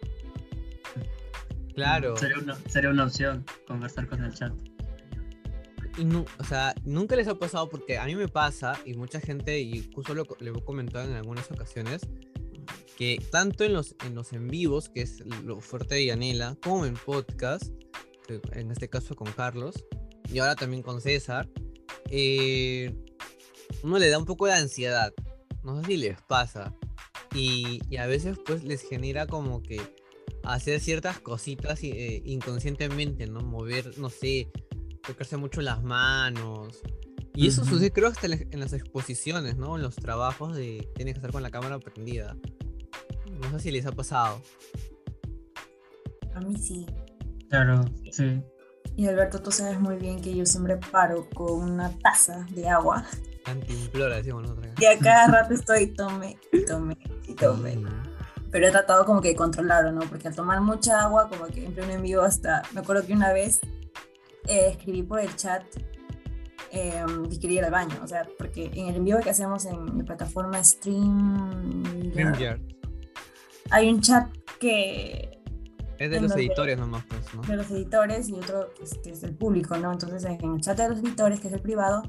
Claro. 1.75 2.17
Sería 2.17 2.39
una, 2.39 2.57
sería 2.69 2.91
una 2.91 3.05
opción, 3.05 3.45
conversar 3.67 4.07
con 4.07 4.25
el 4.25 4.33
chat. 4.35 4.53
Nu- 5.99 6.25
o 6.39 6.45
sea, 6.45 6.75
nunca 6.85 7.17
les 7.17 7.29
ha 7.29 7.35
pasado 7.35 7.69
porque 7.69 7.99
a 7.99 8.07
mí 8.07 8.15
me 8.15 8.29
pasa 8.29 8.79
y 8.85 8.95
mucha 8.95 9.21
gente, 9.21 9.61
y 9.61 9.91
justo 9.95 10.15
lo, 10.15 10.23
he 10.41 10.65
comentado 10.65 11.09
en 11.09 11.17
algunas 11.17 11.51
ocasiones, 11.51 12.03
que 12.97 13.23
tanto 13.31 13.65
en 13.65 13.73
los, 13.73 13.95
en 14.07 14.15
los 14.15 14.33
en 14.33 14.49
vivos, 14.49 14.89
que 14.89 15.03
es 15.03 15.21
lo 15.45 15.61
fuerte 15.61 15.97
de 15.97 16.07
Yanela, 16.07 16.57
como 16.63 16.87
en 16.87 16.95
podcast, 16.95 17.65
que 18.27 18.41
en 18.53 18.71
este 18.71 18.89
caso 18.89 19.15
con 19.15 19.31
Carlos, 19.33 19.85
y 20.33 20.39
ahora 20.39 20.55
también 20.55 20.83
con 20.83 21.01
César, 21.01 21.49
eh, 22.11 22.95
uno 23.83 23.99
le 23.99 24.09
da 24.09 24.19
un 24.19 24.25
poco 24.25 24.47
de 24.47 24.53
ansiedad. 24.53 25.13
No 25.65 25.81
sé 25.81 25.87
si 25.87 25.97
les 25.97 26.21
pasa. 26.23 26.75
Y, 27.35 27.81
y 27.89 27.97
a 27.97 28.07
veces 28.07 28.39
pues 28.45 28.63
les 28.63 28.83
genera 28.83 29.27
como 29.27 29.63
que 29.63 29.81
hacer 30.45 30.81
ciertas 30.81 31.19
cositas 31.21 31.83
eh, 31.83 32.23
inconscientemente, 32.25 33.27
¿no? 33.27 33.41
Mover, 33.41 33.97
no 33.99 34.11
sé, 34.11 34.51
tocarse 35.07 35.37
mucho 35.37 35.61
las 35.61 35.83
manos. 35.83 36.81
Y 37.35 37.47
eso 37.49 37.63
Ujú. 37.63 37.71
sucede 37.73 37.93
creo 37.93 38.09
hasta 38.09 38.27
en 38.27 38.31
las- 38.33 38.41
en 38.51 38.61
las 38.61 38.73
exposiciones, 38.73 39.57
¿no? 39.57 39.77
En 39.77 39.83
los 39.83 39.97
trabajos 39.97 40.55
de 40.55 40.89
tienes 40.95 41.15
que 41.15 41.19
estar 41.19 41.33
con 41.33 41.43
la 41.43 41.51
cámara 41.51 41.79
prendida. 41.79 42.37
No 43.41 43.51
sé 43.53 43.61
si 43.61 43.71
les 43.71 43.87
ha 43.87 43.93
pasado. 43.93 44.41
A 46.35 46.41
mí 46.41 46.57
sí. 46.57 46.87
Claro, 47.49 47.85
sí. 48.11 48.43
Y 48.97 49.07
Alberto, 49.07 49.41
tú 49.43 49.51
sabes 49.51 49.81
muy 49.81 49.97
bien 49.97 50.21
que 50.21 50.35
yo 50.35 50.45
siempre 50.45 50.77
paro 50.77 51.29
con 51.35 51.63
una 51.73 51.91
taza 51.99 52.47
de 52.51 52.69
agua. 52.69 53.05
Cantimplora, 53.45 54.17
decimos 54.17 54.43
nosotros 54.43 54.67
acá. 54.73 54.83
Y 54.83 54.85
a 54.87 54.99
cada 54.99 55.27
rato 55.29 55.55
estoy 55.55 55.87
tome, 55.89 56.39
y 56.53 56.65
tome, 56.65 56.97
y 57.27 57.35
tome. 57.35 57.79
Pero 58.51 58.69
he 58.69 58.71
tratado 58.71 59.05
como 59.07 59.23
que 59.23 59.29
de 59.29 59.37
controlarlo, 59.37 59.93
¿no? 59.93 60.01
Porque 60.03 60.29
al 60.29 60.35
tomar 60.37 60.61
mucha 60.61 61.01
agua, 61.03 61.29
como 61.31 61.47
que 61.47 61.65
en 61.65 61.73
pleno 61.73 61.93
en 61.93 62.03
vivo 62.03 62.21
hasta... 62.23 62.63
Me 62.75 62.81
acuerdo 62.81 63.07
que 63.07 63.15
una 63.15 63.33
vez 63.33 63.61
eh, 64.49 64.69
escribí 64.71 65.03
por 65.03 65.21
el 65.21 65.35
chat 65.37 65.65
eh, 66.73 67.05
que 67.31 67.39
quería 67.39 67.59
ir 67.59 67.65
al 67.65 67.71
baño. 67.71 67.97
O 68.03 68.07
sea, 68.09 68.27
porque 68.39 68.71
en 68.75 68.89
el 68.89 68.97
en 68.97 69.05
vivo 69.05 69.21
que 69.21 69.31
hacemos 69.31 69.65
en 69.67 69.97
mi 69.97 70.03
plataforma 70.03 70.63
Stream... 70.65 71.85
StreamYard. 72.11 72.61
Hay 73.71 73.89
un 73.89 74.01
chat 74.01 74.31
que 74.59 75.41
Es 75.99 76.11
de 76.11 76.21
los 76.21 76.35
editores 76.37 76.79
nomás, 76.79 77.05
pues, 77.05 77.35
¿no? 77.35 77.43
de 77.43 77.57
los 77.57 77.71
editores 77.71 78.29
y 78.29 78.35
otro 78.35 78.71
pues, 78.77 78.99
que 79.03 79.11
es 79.11 79.23
el 79.23 79.35
público, 79.35 79.77
¿no? 79.77 79.93
Entonces 79.93 80.25
en 80.25 80.55
el 80.55 80.61
chat 80.61 80.79
de 80.79 80.89
los 80.89 80.99
editores, 80.99 81.41
que 81.41 81.49
es 81.49 81.55
el 81.55 81.61
privado, 81.61 82.03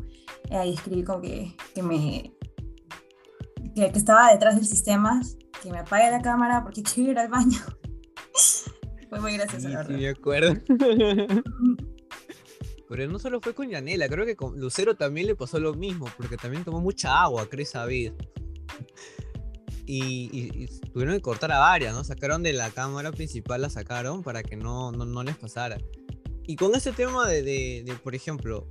eh, 0.49 0.57
ahí 0.57 0.73
escribí 0.73 1.03
como 1.03 1.21
que, 1.21 1.55
que 1.75 1.83
me... 1.83 2.33
Que, 3.75 3.91
que 3.91 3.97
estaba 3.97 4.31
detrás 4.31 4.55
del 4.55 4.65
sistema, 4.65 5.19
que 5.61 5.71
me 5.71 5.79
apague 5.79 6.11
la 6.11 6.21
cámara 6.21 6.63
porque 6.63 6.83
quiero 6.93 7.11
ir 7.11 7.19
al 7.19 7.29
baño. 7.29 7.59
Fue 9.09 9.19
muy 9.19 9.33
gracioso, 9.37 9.67
Sí, 9.67 9.73
la 9.73 9.85
sí, 9.85 9.93
me 9.93 10.09
acuerdo. 10.09 10.53
Pero 12.95 13.11
no 13.11 13.17
solo 13.17 13.41
fue 13.41 13.55
con 13.55 13.67
Yanela, 13.71 14.07
creo 14.07 14.23
que 14.23 14.35
con 14.35 14.59
Lucero 14.59 14.93
también 14.95 15.25
le 15.25 15.35
pasó 15.35 15.59
lo 15.59 15.73
mismo, 15.73 16.05
porque 16.15 16.37
también 16.37 16.63
tomó 16.63 16.79
mucha 16.79 17.23
agua, 17.23 17.49
creo 17.49 17.65
saber. 17.65 18.13
Y, 19.87 20.29
y- 20.31 20.63
y 20.65 20.67
tuvieron 20.91 21.15
que 21.15 21.21
cortar 21.23 21.51
a 21.53 21.57
varias, 21.57 21.95
¿no? 21.95 22.03
Sacaron 22.03 22.43
de 22.43 22.53
la 22.53 22.69
cámara 22.69 23.11
principal, 23.11 23.63
la 23.63 23.71
sacaron 23.71 24.21
para 24.21 24.43
que 24.43 24.55
no, 24.57 24.91
no, 24.91 25.05
no 25.05 25.23
les 25.23 25.35
pasara. 25.37 25.79
Y 26.45 26.55
con 26.55 26.75
ese 26.75 26.91
tema 26.91 27.27
de, 27.27 27.41
de- 27.41 27.81
de, 27.83 27.93
por 27.95 28.13
ejemplo, 28.13 28.67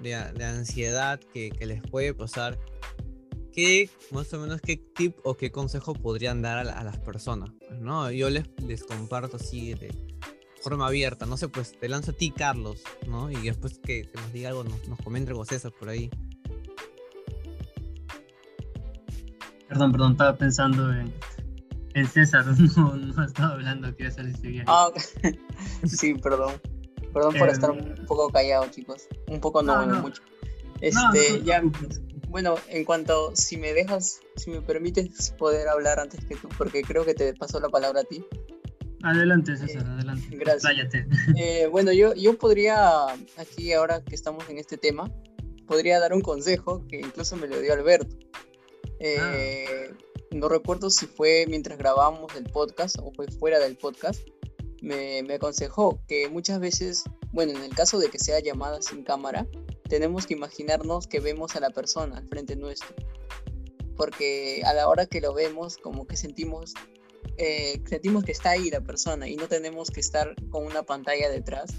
de, 0.00 0.10
de 0.10 0.44
ansiedad 0.44 1.18
que, 1.34 1.50
que 1.50 1.66
les 1.66 1.82
puede 1.82 2.14
pasar, 2.14 2.60
¿qué 3.52 3.90
más 4.12 4.32
o 4.34 4.38
menos 4.38 4.60
qué 4.60 4.76
tip 4.76 5.16
o 5.24 5.34
qué 5.36 5.50
consejo 5.50 5.94
podrían 5.94 6.42
dar 6.42 6.58
a, 6.58 6.64
la- 6.64 6.74
a 6.78 6.84
las 6.84 6.98
personas? 6.98 7.50
¿no? 7.80 8.08
Yo 8.12 8.30
les, 8.30 8.44
les 8.64 8.84
comparto 8.84 9.36
así 9.36 9.74
de 9.74 9.92
forma 10.62 10.86
abierta, 10.86 11.26
no 11.26 11.36
sé, 11.36 11.48
pues 11.48 11.78
te 11.78 11.88
lanzo 11.88 12.12
a 12.12 12.14
ti, 12.14 12.30
Carlos, 12.30 12.82
¿no? 13.06 13.30
Y 13.30 13.36
después 13.36 13.78
que, 13.78 14.02
que 14.02 14.18
nos 14.20 14.32
diga 14.32 14.50
algo, 14.50 14.64
nos, 14.64 14.86
nos 14.88 14.98
comente 15.00 15.30
algo 15.30 15.44
César 15.44 15.72
por 15.72 15.88
ahí. 15.88 16.08
Perdón, 19.68 19.92
perdón, 19.92 20.12
estaba 20.12 20.36
pensando 20.36 20.92
en, 20.92 21.12
en 21.94 22.06
César, 22.06 22.44
no, 22.76 22.96
no 22.96 23.24
estaba 23.24 23.54
hablando, 23.54 23.94
quería 23.96 24.10
salir 24.12 24.36
bien. 24.40 24.64
Ah, 24.66 24.88
ok. 24.88 24.98
sí, 25.86 26.14
perdón. 26.14 26.60
Perdón 27.12 27.34
por 27.38 27.48
Eh, 27.48 27.52
estar 27.52 27.70
un 27.70 27.94
poco 28.06 28.28
callado, 28.30 28.66
chicos. 28.70 29.06
Un 29.28 29.40
poco 29.40 29.62
no, 29.62 29.72
No, 29.72 29.78
bueno, 29.78 29.94
no. 29.96 30.02
mucho. 30.02 30.22
No, 30.22 30.78
Este, 30.80 31.38
no 31.38 31.44
ya, 31.44 31.62
bueno, 32.28 32.54
en 32.68 32.84
cuanto, 32.84 33.32
si 33.36 33.56
me 33.56 33.72
dejas, 33.72 34.20
si 34.36 34.50
me 34.50 34.60
permites 34.62 35.30
poder 35.38 35.68
hablar 35.68 36.00
antes 36.00 36.24
que 36.24 36.36
tú, 36.36 36.48
porque 36.56 36.82
creo 36.82 37.04
que 37.04 37.14
te 37.14 37.34
pasó 37.34 37.60
la 37.60 37.68
palabra 37.68 38.00
a 38.00 38.04
ti. 38.04 38.24
Adelante, 39.02 39.56
César, 39.56 39.86
adelante. 39.86 40.36
gracias. 40.36 40.92
Eh, 41.36 41.66
bueno, 41.70 41.92
yo, 41.92 42.14
yo 42.14 42.38
podría, 42.38 43.06
aquí 43.36 43.72
ahora 43.72 44.02
que 44.04 44.14
estamos 44.14 44.48
en 44.48 44.58
este 44.58 44.76
tema, 44.76 45.10
podría 45.66 45.98
dar 45.98 46.12
un 46.12 46.20
consejo 46.20 46.86
que 46.88 47.00
incluso 47.00 47.36
me 47.36 47.48
lo 47.48 47.60
dio 47.60 47.72
Alberto. 47.72 48.16
Eh, 49.00 49.90
No 50.32 50.48
recuerdo 50.48 50.88
si 50.90 51.06
fue 51.06 51.44
mientras 51.48 51.76
grabábamos 51.78 52.34
el 52.36 52.44
podcast 52.44 52.96
o 53.00 53.12
fue 53.12 53.26
fuera 53.28 53.58
del 53.58 53.76
podcast. 53.76 54.20
Me, 54.80 55.22
me 55.22 55.34
aconsejó 55.34 56.00
que 56.08 56.28
muchas 56.28 56.58
veces, 56.58 57.04
bueno, 57.32 57.52
en 57.52 57.62
el 57.62 57.74
caso 57.74 57.98
de 57.98 58.08
que 58.08 58.18
sea 58.18 58.40
llamada 58.40 58.80
sin 58.82 59.04
cámara, 59.04 59.46
tenemos 59.88 60.26
que 60.26 60.34
imaginarnos 60.34 61.06
que 61.06 61.20
vemos 61.20 61.54
a 61.54 61.60
la 61.60 61.70
persona 61.70 62.16
al 62.18 62.28
frente 62.28 62.56
nuestro. 62.56 62.94
Porque 63.96 64.62
a 64.64 64.72
la 64.72 64.88
hora 64.88 65.06
que 65.06 65.20
lo 65.20 65.34
vemos, 65.34 65.76
como 65.76 66.06
que 66.06 66.16
sentimos 66.16 66.72
eh, 67.44 67.82
sentimos 67.86 68.22
que 68.22 68.30
está 68.30 68.50
ahí 68.50 68.70
la 68.70 68.80
persona 68.82 69.28
y 69.28 69.34
no 69.34 69.48
tenemos 69.48 69.90
que 69.90 69.98
estar 69.98 70.32
con 70.48 70.64
una 70.64 70.84
pantalla 70.84 71.28
detrás 71.28 71.72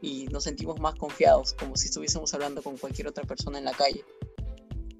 y 0.00 0.26
nos 0.26 0.44
sentimos 0.44 0.78
más 0.78 0.94
confiados, 0.94 1.54
como 1.54 1.76
si 1.76 1.86
estuviésemos 1.88 2.32
hablando 2.34 2.62
con 2.62 2.76
cualquier 2.76 3.08
otra 3.08 3.24
persona 3.24 3.58
en 3.58 3.64
la 3.64 3.72
calle. 3.72 4.04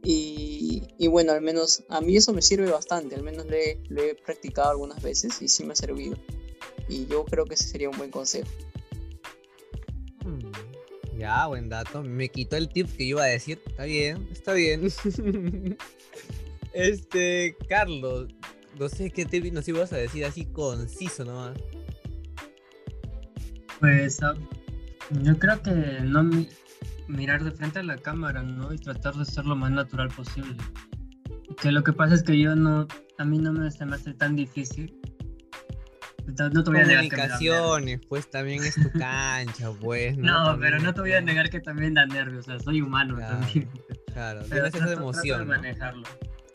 Y, 0.02 0.82
y 0.98 1.06
bueno, 1.06 1.30
al 1.30 1.40
menos 1.40 1.84
a 1.88 2.00
mí 2.00 2.16
eso 2.16 2.32
me 2.32 2.42
sirve 2.42 2.68
bastante, 2.68 3.14
al 3.14 3.22
menos 3.22 3.46
lo 3.46 3.54
he, 3.54 3.80
lo 3.90 4.02
he 4.02 4.16
practicado 4.16 4.70
algunas 4.70 5.00
veces 5.00 5.40
y 5.40 5.46
sí 5.46 5.62
me 5.62 5.74
ha 5.74 5.76
servido. 5.76 6.16
Y 6.88 7.06
yo 7.06 7.24
creo 7.24 7.44
que 7.44 7.54
ese 7.54 7.68
sería 7.68 7.88
un 7.88 7.96
buen 7.96 8.10
consejo. 8.10 8.48
Mm, 10.24 11.18
Ya, 11.20 11.46
buen 11.46 11.68
dato. 11.68 12.02
Me 12.02 12.28
quitó 12.28 12.56
el 12.56 12.68
tip 12.68 12.88
que 12.96 13.04
iba 13.04 13.22
a 13.22 13.26
decir. 13.26 13.62
Está 13.66 13.84
bien, 13.84 14.28
está 14.32 14.52
bien. 14.52 14.88
este, 16.72 17.56
Carlos, 17.68 18.34
no 18.78 18.88
sé 18.88 19.10
qué 19.10 19.24
tip 19.24 19.52
nos 19.52 19.66
ibas 19.68 19.92
a 19.92 19.96
decir 19.96 20.24
así 20.24 20.44
conciso 20.46 21.24
nomás. 21.24 21.58
Pues 23.80 24.22
ah, 24.22 24.34
yo 25.22 25.38
creo 25.38 25.62
que 25.62 25.70
no 26.02 26.22
mi- 26.24 26.48
mirar 27.06 27.44
de 27.44 27.52
frente 27.52 27.78
a 27.78 27.82
la 27.82 27.96
cámara, 27.96 28.42
¿no? 28.42 28.72
Y 28.72 28.78
tratar 28.78 29.14
de 29.14 29.24
ser 29.24 29.44
lo 29.46 29.56
más 29.56 29.70
natural 29.70 30.08
posible. 30.08 30.56
Que 31.60 31.72
lo 31.72 31.82
que 31.82 31.92
pasa 31.92 32.14
es 32.14 32.22
que 32.22 32.38
yo 32.38 32.54
no, 32.56 32.86
a 33.18 33.24
mí 33.24 33.38
no 33.38 33.52
me, 33.52 33.70
se 33.70 33.84
me 33.86 33.96
hace 33.96 34.14
tan 34.14 34.36
difícil. 34.36 34.94
No 36.38 36.50
no 36.50 36.62
te 36.62 36.70
voy 36.70 36.80
a 36.80 36.84
negar 36.84 37.04
que. 37.04 37.08
Comunicaciones, 37.10 38.00
pues 38.08 38.30
también 38.30 38.62
es 38.62 38.74
tu 38.74 38.90
cancha, 38.98 39.70
pues. 39.80 40.16
No, 40.18 40.52
No, 40.52 40.60
pero 40.60 40.78
no 40.78 40.92
te 40.92 41.00
voy 41.00 41.12
a 41.12 41.20
negar 41.20 41.48
que 41.48 41.60
también 41.60 41.94
da 41.94 42.04
nervios, 42.06 42.46
o 42.48 42.50
sea, 42.50 42.60
soy 42.60 42.82
humano 42.82 43.16
Claro, 43.16 43.38
también. 43.38 43.70
Claro, 44.12 44.40
Pero 44.48 44.70
tienes 44.70 44.74
esa 44.74 44.92
emoción. 44.92 45.38
de 45.40 45.44
manejarlo. 45.46 46.02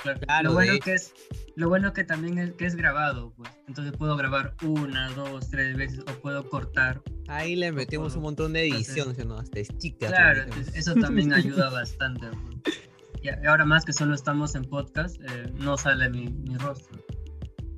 Claro, 0.04 0.20
Claro, 0.20 0.50
lo 0.50 0.54
bueno 0.54 0.74
de 0.74 0.80
que 0.80 0.94
es 0.94 1.14
lo 1.56 1.70
bueno 1.70 1.94
que 1.94 2.04
también 2.04 2.38
es 2.40 2.52
que 2.54 2.66
es 2.66 2.76
grabado, 2.76 3.34
pues. 3.36 3.50
Entonces 3.68 3.94
puedo 3.98 4.16
grabar 4.18 4.56
una, 4.64 5.10
dos, 5.12 5.50
tres 5.50 5.76
veces 5.78 6.00
o 6.02 6.20
puedo 6.22 6.50
cortar. 6.50 7.02
Ahí 7.28 7.56
le 7.56 7.72
metemos 7.72 8.08
puedo. 8.14 8.18
un 8.20 8.24
montón 8.24 8.54
de 8.54 8.66
Entonces- 8.68 8.90
edición, 8.90 9.16
¿sí 9.16 9.22
o 9.22 9.26
¿no? 9.26 9.38
Hasta 9.38 9.64
stickers. 9.64 10.12
Claro, 10.12 10.42
entonces 10.44 10.76
eso 10.76 10.94
también 10.96 11.32
ayuda 11.34 11.70
bastante. 11.70 12.28
pues. 12.64 12.80
Y 13.22 13.30
ahora 13.48 13.64
más 13.66 13.86
que 13.86 13.94
solo 13.94 14.16
estamos 14.16 14.54
en 14.56 14.64
podcast, 14.66 15.16
eh, 15.22 15.52
no 15.56 15.78
sale 15.78 16.10
mi, 16.10 16.28
mi 16.28 16.58
rostro 16.58 17.00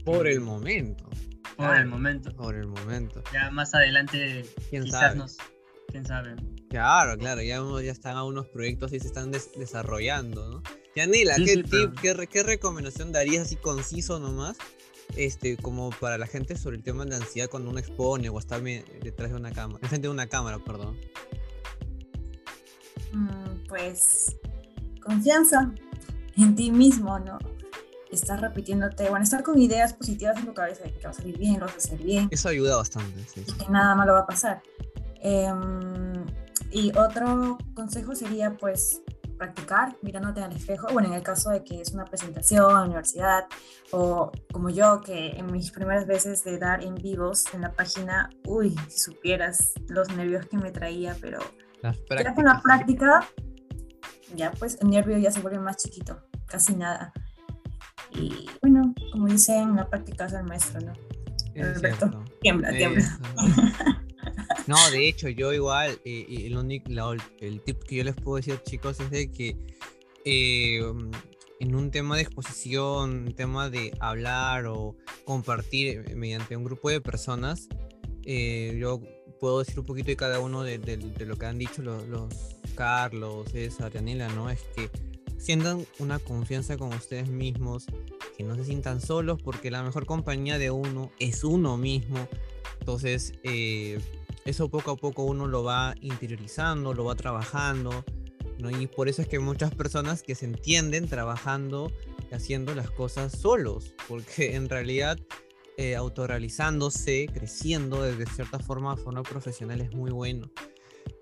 Por 0.04 0.28
el 0.28 0.40
momento. 0.42 1.04
por 1.06 1.68
Claro, 1.68 1.82
el 1.82 1.86
momento. 1.88 2.36
Por 2.36 2.56
el 2.56 2.68
momento. 2.68 3.22
Ya 3.32 3.52
más 3.52 3.74
adelante 3.76 4.44
¿Quién 4.72 4.86
quizás 4.86 5.00
sabe? 5.02 5.16
nos, 5.18 5.38
quién 5.88 6.06
sabe. 6.06 6.36
Claro, 6.70 7.18
claro, 7.18 7.42
ya, 7.42 7.62
ya 7.84 7.92
están 7.92 8.18
algunos 8.18 8.48
proyectos 8.48 8.92
y 8.94 9.00
se 9.00 9.08
están 9.08 9.32
des- 9.32 9.52
desarrollando, 9.58 10.50
¿no? 10.50 10.64
Yanila, 10.96 11.36
Sí, 11.36 11.46
¿qué 11.46 11.52
sí, 11.54 11.64
tip, 11.64 11.72
pero- 11.72 11.94
qué, 12.02 12.14
re- 12.14 12.28
qué 12.28 12.44
recomendación 12.44 13.12
darías 13.12 13.46
así 13.46 13.56
conciso 13.56 14.20
nomás? 14.20 14.58
Este, 15.16 15.56
como 15.58 15.92
para 15.92 16.18
la 16.18 16.26
gente 16.26 16.58
sobre 16.58 16.78
el 16.78 16.84
tema 16.84 17.06
de 17.06 17.16
ansiedad 17.16 17.48
cuando 17.50 17.70
uno 17.70 17.80
expone 17.80 18.28
o 18.30 18.40
está 18.40 18.58
me- 18.60 18.84
detrás 19.04 19.30
de 19.30 19.36
una 19.38 19.52
cámara, 19.52 19.80
enfrente 19.84 20.08
de 20.08 20.14
una 20.14 20.28
cámara, 20.28 20.58
perdón. 20.60 20.98
Mm, 23.14 23.68
Pues 23.68 24.36
confianza 25.02 25.72
en 26.38 26.56
ti 26.56 26.72
mismo, 26.72 27.18
¿no? 27.20 27.38
Estar 28.12 28.40
repitiéndote, 28.40 29.10
bueno, 29.10 29.24
estar 29.24 29.44
con 29.44 29.60
ideas 29.60 29.94
positivas 29.94 30.38
en 30.38 30.46
tu 30.46 30.54
cabeza 30.54 30.84
de 30.84 30.94
que 30.94 31.04
va 31.04 31.10
a 31.10 31.14
salir 31.14 31.38
bien, 31.38 31.60
lo 31.60 31.66
vas 31.66 31.74
a 31.76 31.78
hacer 31.78 32.00
bien. 32.00 32.28
Eso 32.32 32.50
ayuda 32.50 32.78
bastante, 32.78 33.20
sí. 33.28 33.44
Y 33.48 33.52
que 33.66 33.70
nada 33.70 33.96
malo 33.96 34.14
va 34.14 34.20
a 34.22 34.28
pasar. 34.28 34.62
Em, 35.28 36.24
y 36.70 36.96
otro 36.96 37.58
consejo 37.74 38.14
sería, 38.14 38.54
pues, 38.54 39.02
practicar 39.40 39.98
mirándote 40.04 40.44
al 40.44 40.56
espejo. 40.56 40.88
Bueno, 40.94 41.10
en 41.10 41.16
el 41.16 41.24
caso 41.24 41.50
de 41.50 41.64
que 41.64 41.82
es 41.82 41.94
una 41.94 42.06
presentación 42.06 42.70
en 42.70 42.76
la 42.76 42.84
universidad 42.84 43.46
o 43.92 44.32
como 44.54 44.70
yo, 44.70 45.02
que 45.02 45.30
en 45.32 45.52
mis 45.52 45.72
primeras 45.72 46.06
veces 46.06 46.44
de 46.44 46.60
dar 46.60 46.84
en 46.84 46.94
vivos 46.94 47.46
en 47.56 47.62
la 47.62 47.72
página, 47.72 48.30
uy, 48.46 48.76
si 48.88 49.00
supieras 49.00 49.74
los 49.88 50.16
nervios 50.16 50.46
que 50.46 50.58
me 50.58 50.72
traía, 50.72 51.18
pero 51.20 51.40
ya 51.82 52.36
con 52.36 52.46
la 52.46 52.62
práctica, 52.62 53.28
ya 54.36 54.52
pues 54.52 54.78
el 54.80 54.92
nervio 54.92 55.18
ya 55.18 55.32
se 55.32 55.42
vuelve 55.42 55.60
más 55.60 55.78
chiquito, 55.78 56.22
casi 56.46 56.76
nada. 56.76 57.12
Y 58.12 58.48
bueno, 58.62 58.94
como 59.12 59.26
dicen, 59.26 59.76
la 59.76 59.90
práctica 59.90 60.28
es 60.28 60.34
el 60.34 60.44
maestro, 60.44 60.82
¿no? 60.82 60.94
Perfecto. 61.56 62.24
Tiembla, 62.42 62.70
tiembla. 62.70 63.20
No, 64.68 64.78
de 64.92 65.08
hecho, 65.08 65.30
yo 65.30 65.54
igual, 65.54 66.00
eh, 66.06 66.44
el, 66.46 66.58
único, 66.58 66.90
el 67.40 67.62
tip 67.62 67.84
que 67.84 67.98
yo 67.98 68.04
les 68.04 68.16
puedo 68.16 68.38
decir, 68.38 68.60
chicos, 68.64 69.00
es 69.00 69.12
de 69.12 69.32
que 69.32 69.56
eh, 70.26 70.82
en 71.60 71.76
un 71.76 71.92
tema 71.92 72.16
de 72.16 72.24
exposición, 72.24 73.28
un 73.28 73.36
tema 73.36 73.70
de 73.70 73.94
hablar 74.00 74.66
o 74.66 74.96
compartir 75.24 76.16
mediante 76.16 76.58
un 76.58 76.64
grupo 76.64 76.90
de 76.90 77.00
personas, 77.00 77.70
eh, 78.26 78.76
yo 78.80 79.02
puedo 79.40 79.60
decir 79.60 79.80
un 79.80 79.86
poquito 79.86 80.08
de 80.08 80.16
cada 80.16 80.40
uno 80.40 80.64
de, 80.64 80.80
lo 81.20 81.36
que 81.38 81.46
han 81.46 81.60
dicho 81.60 81.82
los, 81.82 82.34
Carlos, 82.76 83.52
César, 83.52 83.92
Yanela, 83.92 84.28
¿no? 84.30 84.50
Es 84.50 84.62
que 84.76 84.90
sientan 85.38 85.86
una 86.00 86.20
confianza 86.20 86.76
con 86.78 86.92
ustedes 86.94 87.30
mismos, 87.30 87.86
que 88.38 88.44
no 88.44 88.56
se 88.56 88.66
sientan 88.66 89.00
solos, 89.00 89.42
porque 89.42 89.72
la 89.72 89.84
mejor 89.84 90.06
compañía 90.06 90.58
de 90.58 90.72
uno 90.72 91.12
es 91.20 91.44
uno 91.44 91.78
mismo. 91.78 92.28
Entonces, 92.80 93.34
eh, 93.44 94.00
eso 94.46 94.70
poco 94.70 94.92
a 94.92 94.96
poco 94.96 95.24
uno 95.24 95.48
lo 95.48 95.64
va 95.64 95.96
interiorizando, 96.02 96.94
lo 96.94 97.06
va 97.06 97.16
trabajando. 97.16 98.06
Y 98.80 98.88
por 98.88 99.10
eso 99.10 99.22
es 99.22 99.28
que 99.28 99.40
muchas 99.40 99.74
personas 99.74 100.24
que 100.24 100.34
se 100.34 100.46
entienden 100.46 101.10
trabajando 101.10 101.92
y 102.32 102.36
haciendo 102.36 102.74
las 102.74 102.90
cosas 102.90 103.34
solos, 103.34 103.94
porque 104.08 104.56
en 104.56 104.70
realidad 104.70 105.20
eh, 105.78 105.96
autorrealizándose, 105.96 107.28
creciendo 107.34 108.04
de 108.04 108.26
cierta 108.28 108.60
forma, 108.60 108.96
forma 108.96 109.24
profesional 109.24 109.82
es 109.82 109.94
muy 109.94 110.12
bueno. 110.12 110.50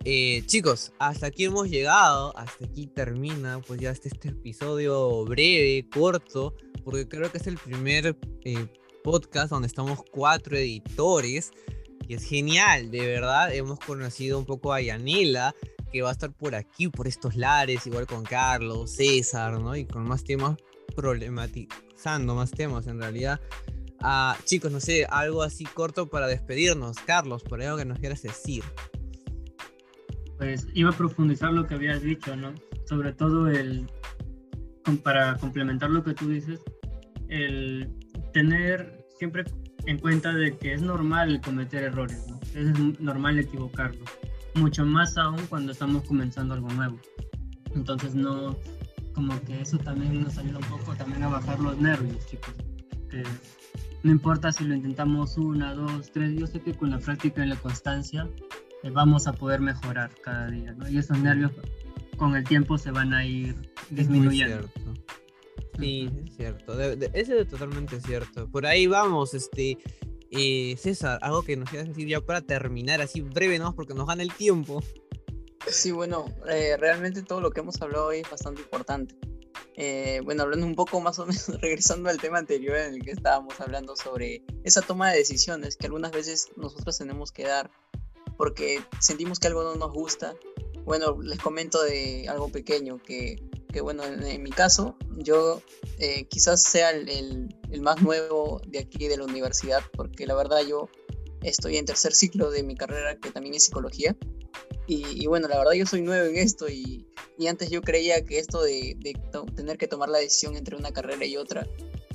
Eh, 0.05 0.43
chicos, 0.45 0.91
hasta 0.99 1.27
aquí 1.27 1.45
hemos 1.45 1.69
llegado, 1.69 2.37
hasta 2.37 2.65
aquí 2.65 2.87
termina 2.87 3.61
pues 3.65 3.79
ya 3.79 3.89
este, 3.89 4.09
este 4.09 4.29
episodio 4.29 5.23
breve, 5.23 5.87
corto, 5.89 6.55
porque 6.83 7.07
creo 7.07 7.31
que 7.31 7.37
es 7.37 7.47
el 7.47 7.57
primer 7.57 8.17
eh, 8.43 8.67
podcast 9.01 9.49
donde 9.49 9.67
estamos 9.67 9.99
cuatro 10.11 10.57
editores 10.57 11.51
y 12.07 12.15
es 12.15 12.23
genial, 12.25 12.91
de 12.91 13.05
verdad. 13.05 13.53
Hemos 13.53 13.79
conocido 13.79 14.39
un 14.39 14.45
poco 14.45 14.73
a 14.73 14.81
Yanela, 14.81 15.55
que 15.91 16.01
va 16.01 16.09
a 16.09 16.13
estar 16.13 16.31
por 16.31 16.55
aquí, 16.55 16.87
por 16.87 17.07
estos 17.07 17.35
lares, 17.35 17.85
igual 17.87 18.07
con 18.07 18.23
Carlos, 18.23 18.91
César, 18.91 19.59
¿no? 19.59 19.75
Y 19.75 19.85
con 19.85 20.03
más 20.03 20.23
temas 20.23 20.57
problematizando, 20.95 22.35
más 22.35 22.51
temas 22.51 22.87
en 22.87 22.99
realidad. 22.99 23.39
Ah, 24.01 24.37
chicos, 24.43 24.71
no 24.71 24.79
sé, 24.79 25.05
algo 25.09 25.43
así 25.43 25.63
corto 25.65 26.09
para 26.09 26.27
despedirnos. 26.27 26.97
Carlos, 26.97 27.43
por 27.43 27.61
algo 27.61 27.77
que 27.77 27.85
nos 27.85 27.99
quieras 27.99 28.21
decir. 28.21 28.63
Pues 30.37 30.67
iba 30.73 30.89
a 30.89 30.97
profundizar 30.97 31.53
lo 31.53 31.67
que 31.67 31.75
habías 31.75 32.01
dicho, 32.01 32.35
¿no? 32.35 32.53
Sobre 32.85 33.13
todo 33.13 33.47
el, 33.47 33.89
para 35.03 35.37
complementar 35.37 35.89
lo 35.89 36.03
que 36.03 36.13
tú 36.13 36.27
dices, 36.27 36.59
el 37.29 37.93
tener 38.33 39.07
siempre 39.17 39.45
en 39.85 39.97
cuenta 39.99 40.33
de 40.33 40.57
que 40.57 40.73
es 40.73 40.81
normal 40.81 41.41
cometer 41.41 41.83
errores, 41.83 42.25
¿no? 42.27 42.39
es 42.53 42.99
normal 42.99 43.39
equivocarlo, 43.39 44.05
mucho 44.55 44.85
más 44.85 45.17
aún 45.17 45.45
cuando 45.47 45.71
estamos 45.71 46.03
comenzando 46.03 46.53
algo 46.53 46.69
nuevo. 46.69 46.99
Entonces 47.75 48.13
no, 48.15 48.57
como 49.13 49.39
que 49.41 49.61
eso 49.61 49.77
también 49.77 50.23
nos 50.23 50.37
ayuda 50.37 50.59
un 50.59 50.65
poco 50.65 50.95
también 50.95 51.23
a 51.23 51.27
bajar 51.27 51.59
los 51.59 51.77
nervios, 51.77 52.25
chicos. 52.27 52.53
no 54.03 54.11
importa 54.11 54.51
si 54.51 54.63
lo 54.63 54.75
intentamos 54.75 55.37
una, 55.37 55.73
dos, 55.73 56.11
tres, 56.11 56.37
yo 56.37 56.47
sé 56.47 56.61
que 56.61 56.73
con 56.73 56.91
la 56.91 56.99
práctica 56.99 57.45
y 57.45 57.49
la 57.49 57.55
constancia 57.55 58.27
eh, 58.83 58.89
vamos 58.89 59.27
a 59.27 59.33
poder 59.33 59.61
mejorar 59.61 60.11
cada 60.23 60.47
día, 60.47 60.73
¿no? 60.73 60.87
Y 60.89 60.97
esos 60.97 61.17
nervios 61.19 61.51
con 62.17 62.35
el 62.35 62.43
tiempo 62.43 62.77
se 62.77 62.91
van 62.91 63.13
a 63.13 63.25
ir 63.25 63.55
disminuyendo. 63.89 64.69
Sí, 65.79 66.09
es 66.25 66.35
cierto. 66.35 66.79
eso 66.79 67.33
es 67.35 67.47
totalmente 67.47 67.99
cierto. 68.01 68.49
Por 68.49 68.65
ahí 68.65 68.87
vamos, 68.87 69.33
este. 69.33 69.77
Eh, 70.35 70.75
César, 70.79 71.19
algo 71.21 71.43
que 71.43 71.55
nos 71.55 71.69
quieras 71.69 71.87
decir 71.87 72.07
ya 72.07 72.19
para 72.19 72.41
terminar, 72.41 73.01
así 73.01 73.21
breve, 73.21 73.59
¿no? 73.59 73.75
Porque 73.75 73.93
nos 73.93 74.07
gana 74.07 74.23
el 74.23 74.33
tiempo. 74.33 74.81
Sí, 75.67 75.91
bueno, 75.91 76.25
eh, 76.49 76.75
realmente 76.77 77.21
todo 77.21 77.39
lo 77.39 77.51
que 77.51 77.59
hemos 77.59 77.79
hablado 77.81 78.07
hoy 78.07 78.19
es 78.19 78.29
bastante 78.29 78.61
importante. 78.61 79.15
Eh, 79.75 80.21
bueno, 80.23 80.43
hablando 80.43 80.65
un 80.65 80.75
poco 80.75 80.99
más 81.01 81.19
o 81.19 81.25
menos, 81.25 81.47
regresando 81.61 82.09
al 82.09 82.17
tema 82.17 82.39
anterior 82.39 82.77
en 82.77 82.95
el 82.95 83.01
que 83.01 83.11
estábamos 83.11 83.59
hablando 83.61 83.95
sobre 83.95 84.43
esa 84.63 84.81
toma 84.81 85.11
de 85.11 85.19
decisiones 85.19 85.77
que 85.77 85.87
algunas 85.87 86.11
veces 86.11 86.49
nosotros 86.57 86.97
tenemos 86.97 87.31
que 87.31 87.43
dar 87.43 87.71
porque 88.37 88.81
sentimos 88.99 89.39
que 89.39 89.47
algo 89.47 89.63
no 89.63 89.75
nos 89.75 89.93
gusta. 89.93 90.35
Bueno, 90.83 91.17
les 91.21 91.39
comento 91.39 91.81
de 91.81 92.27
algo 92.27 92.49
pequeño 92.49 92.97
que 92.97 93.41
que 93.73 93.81
bueno, 93.81 94.03
en, 94.05 94.43
mi 94.43 94.51
caso, 94.51 94.95
yo 95.17 95.61
eh, 95.97 96.25
quizás 96.25 96.61
sea 96.61 96.91
el, 96.91 97.09
el, 97.71 97.81
más 97.81 98.01
nuevo 98.01 98.61
de 98.67 98.79
aquí 98.79 99.07
de 99.07 99.17
la 99.17 99.25
universidad, 99.25 99.81
porque 99.97 100.27
la 100.27 100.35
verdad 100.35 100.61
yo 100.61 100.87
estoy 101.41 101.77
en 101.77 101.85
tercer 101.85 102.13
ciclo 102.13 102.51
de 102.51 102.63
mi 102.63 102.75
carrera, 102.75 103.17
que 103.19 103.31
también 103.31 103.55
es 103.55 103.65
psicología. 103.65 104.15
Y, 104.85 105.25
bueno, 105.27 105.47
la 105.47 105.57
verdad 105.57 105.71
yo 105.71 105.85
soy 105.85 106.01
nuevo 106.01 106.25
en 106.27 106.37
esto 106.37 106.67
y, 106.69 107.07
y 107.37 107.47
antes 107.47 107.69
yo 107.69 107.81
creía 107.81 108.23
que 108.23 108.37
esto 108.37 108.61
de, 108.61 108.95
de 108.99 109.13
tener 109.55 109.77
que 109.77 109.87
tomar 109.87 110.09
la 110.09 110.19
decisión 110.19 110.55
entre 110.55 110.75
una 110.75 110.91
carrera 110.91 111.25
y 111.25 111.37
otra 111.37 111.65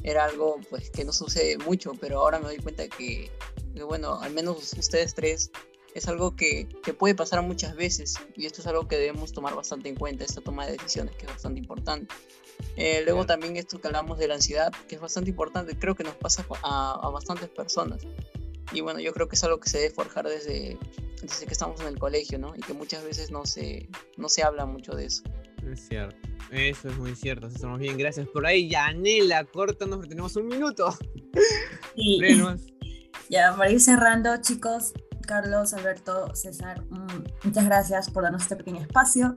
era 0.05 0.27
algo 0.27 0.61
pues 0.69 0.91
que 0.91 1.05
no 1.05 1.13
sucede 1.13 1.59
mucho, 1.59 1.93
pero 1.99 2.21
ahora 2.21 2.39
me 2.39 2.45
doy 2.45 2.59
cuenta 2.59 2.87
que, 2.87 3.31
que 3.75 3.83
bueno, 3.83 4.21
al 4.21 4.33
menos 4.33 4.75
ustedes 4.75 5.15
tres 5.15 5.51
es 5.95 6.09
algo 6.09 6.37
que, 6.37 6.69
que, 6.83 6.93
puede 6.95 7.15
pasar 7.15 7.43
muchas 7.43 7.75
veces 7.75 8.17
y 8.37 8.47
esto 8.47 8.61
es 8.61 8.67
algo 8.67 8.87
que 8.89 8.97
debemos 8.97 9.33
tomar 9.33 9.55
bastante 9.55 9.89
en 9.89 9.97
cuenta, 9.97 10.25
esta 10.25 10.41
toma 10.41 10.67
de 10.67 10.73
decisiones 10.73 11.15
que 11.17 11.27
es 11.27 11.33
bastante 11.33 11.61
importante. 11.61 12.15
Eh, 12.77 13.03
luego 13.05 13.27
también 13.27 13.57
esto 13.57 13.81
que 13.81 13.87
hablamos 13.87 14.19
de 14.19 14.29
la 14.29 14.35
ansiedad, 14.35 14.73
que 14.89 14.97
es 14.97 15.01
bastante 15.01 15.31
importante, 15.31 15.79
creo 15.79 15.95
que 15.95 16.05
nos 16.05 16.15
pasa 16.15 16.45
a, 16.63 17.01
a, 17.03 17.11
bastantes 17.11 17.49
personas. 17.49 18.03
Y 18.73 18.81
bueno, 18.81 19.01
yo 19.01 19.13
creo 19.13 19.29
que 19.29 19.37
es 19.37 19.45
algo 19.45 19.59
que 19.61 19.71
se 19.71 19.79
debe 19.79 19.95
forjar 19.95 20.29
desde, 20.29 20.79
desde 21.23 21.47
que 21.47 21.53
estamos 21.53 21.81
en 21.81 21.89
el 21.89 21.99
colegio, 21.99 22.39
¿no? 22.39 22.55
Y 22.55 22.61
que 22.61 22.75
muchas 22.75 23.03
veces 23.05 23.31
no 23.31 23.47
se, 23.47 23.89
no 24.17 24.29
se 24.29 24.43
habla 24.43 24.67
mucho 24.67 24.93
de 24.93 25.07
eso. 25.07 25.23
Es 25.71 25.89
cierto, 25.89 26.17
eso 26.51 26.89
es 26.89 26.97
muy 26.97 27.15
cierto, 27.15 27.49
estamos 27.49 27.79
bien, 27.79 27.97
gracias 27.97 28.29
por 28.29 28.47
ahí. 28.47 28.69
Yanela, 28.69 29.45
córtanos 29.45 30.09
tenemos 30.09 30.37
un 30.37 30.49
minuto. 30.49 30.97
Sí. 31.95 32.21
Ya, 33.29 33.55
para 33.57 33.71
ir 33.71 33.81
cerrando, 33.81 34.41
chicos, 34.41 34.95
Carlos, 35.29 35.75
Alberto, 35.75 36.35
César, 36.35 36.83
mm, 36.89 37.45
muchas 37.45 37.65
gracias 37.67 38.11
por 38.11 38.23
darnos 38.23 38.43
este 38.43 38.57
pequeño 38.57 38.81
espacio. 38.81 39.37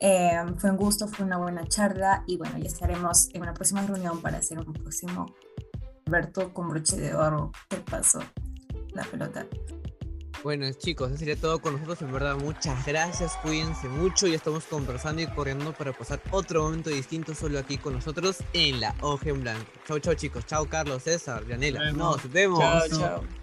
Eh, 0.00 0.36
fue 0.58 0.70
un 0.70 0.76
gusto, 0.76 1.06
fue 1.06 1.24
una 1.24 1.38
buena 1.38 1.64
charla 1.68 2.24
y 2.26 2.36
bueno, 2.36 2.58
ya 2.58 2.66
estaremos 2.66 3.28
en 3.32 3.42
una 3.42 3.54
próxima 3.54 3.82
reunión 3.82 4.20
para 4.20 4.38
hacer 4.38 4.58
un 4.58 4.72
próximo 4.72 5.32
Alberto 6.06 6.52
con 6.52 6.68
broche 6.68 6.96
de 6.96 7.14
oro. 7.14 7.52
Te 7.68 7.76
paso 7.76 8.18
la 8.92 9.04
pelota. 9.04 9.46
Bueno 10.42 10.72
chicos, 10.72 11.10
eso 11.10 11.18
sería 11.18 11.36
todo 11.36 11.60
con 11.60 11.74
nosotros. 11.74 12.02
En 12.02 12.12
verdad, 12.12 12.36
muchas 12.36 12.84
gracias. 12.84 13.32
Cuídense 13.42 13.88
mucho. 13.88 14.26
Ya 14.26 14.36
estamos 14.36 14.64
conversando 14.64 15.22
y 15.22 15.26
corriendo 15.28 15.72
para 15.72 15.92
pasar 15.92 16.20
otro 16.32 16.64
momento 16.64 16.90
distinto 16.90 17.34
solo 17.34 17.60
aquí 17.60 17.78
con 17.78 17.92
nosotros 17.92 18.38
en 18.52 18.80
la 18.80 18.94
hoja 19.02 19.30
en 19.30 19.42
blanco. 19.42 19.70
Chau, 19.86 20.00
chau 20.00 20.14
chicos. 20.14 20.46
Chau 20.46 20.66
Carlos, 20.68 21.04
César, 21.04 21.46
Yanela. 21.46 21.92
Nos 21.92 22.28
vemos. 22.30 22.58
Chao, 22.58 22.88
chao. 22.88 23.37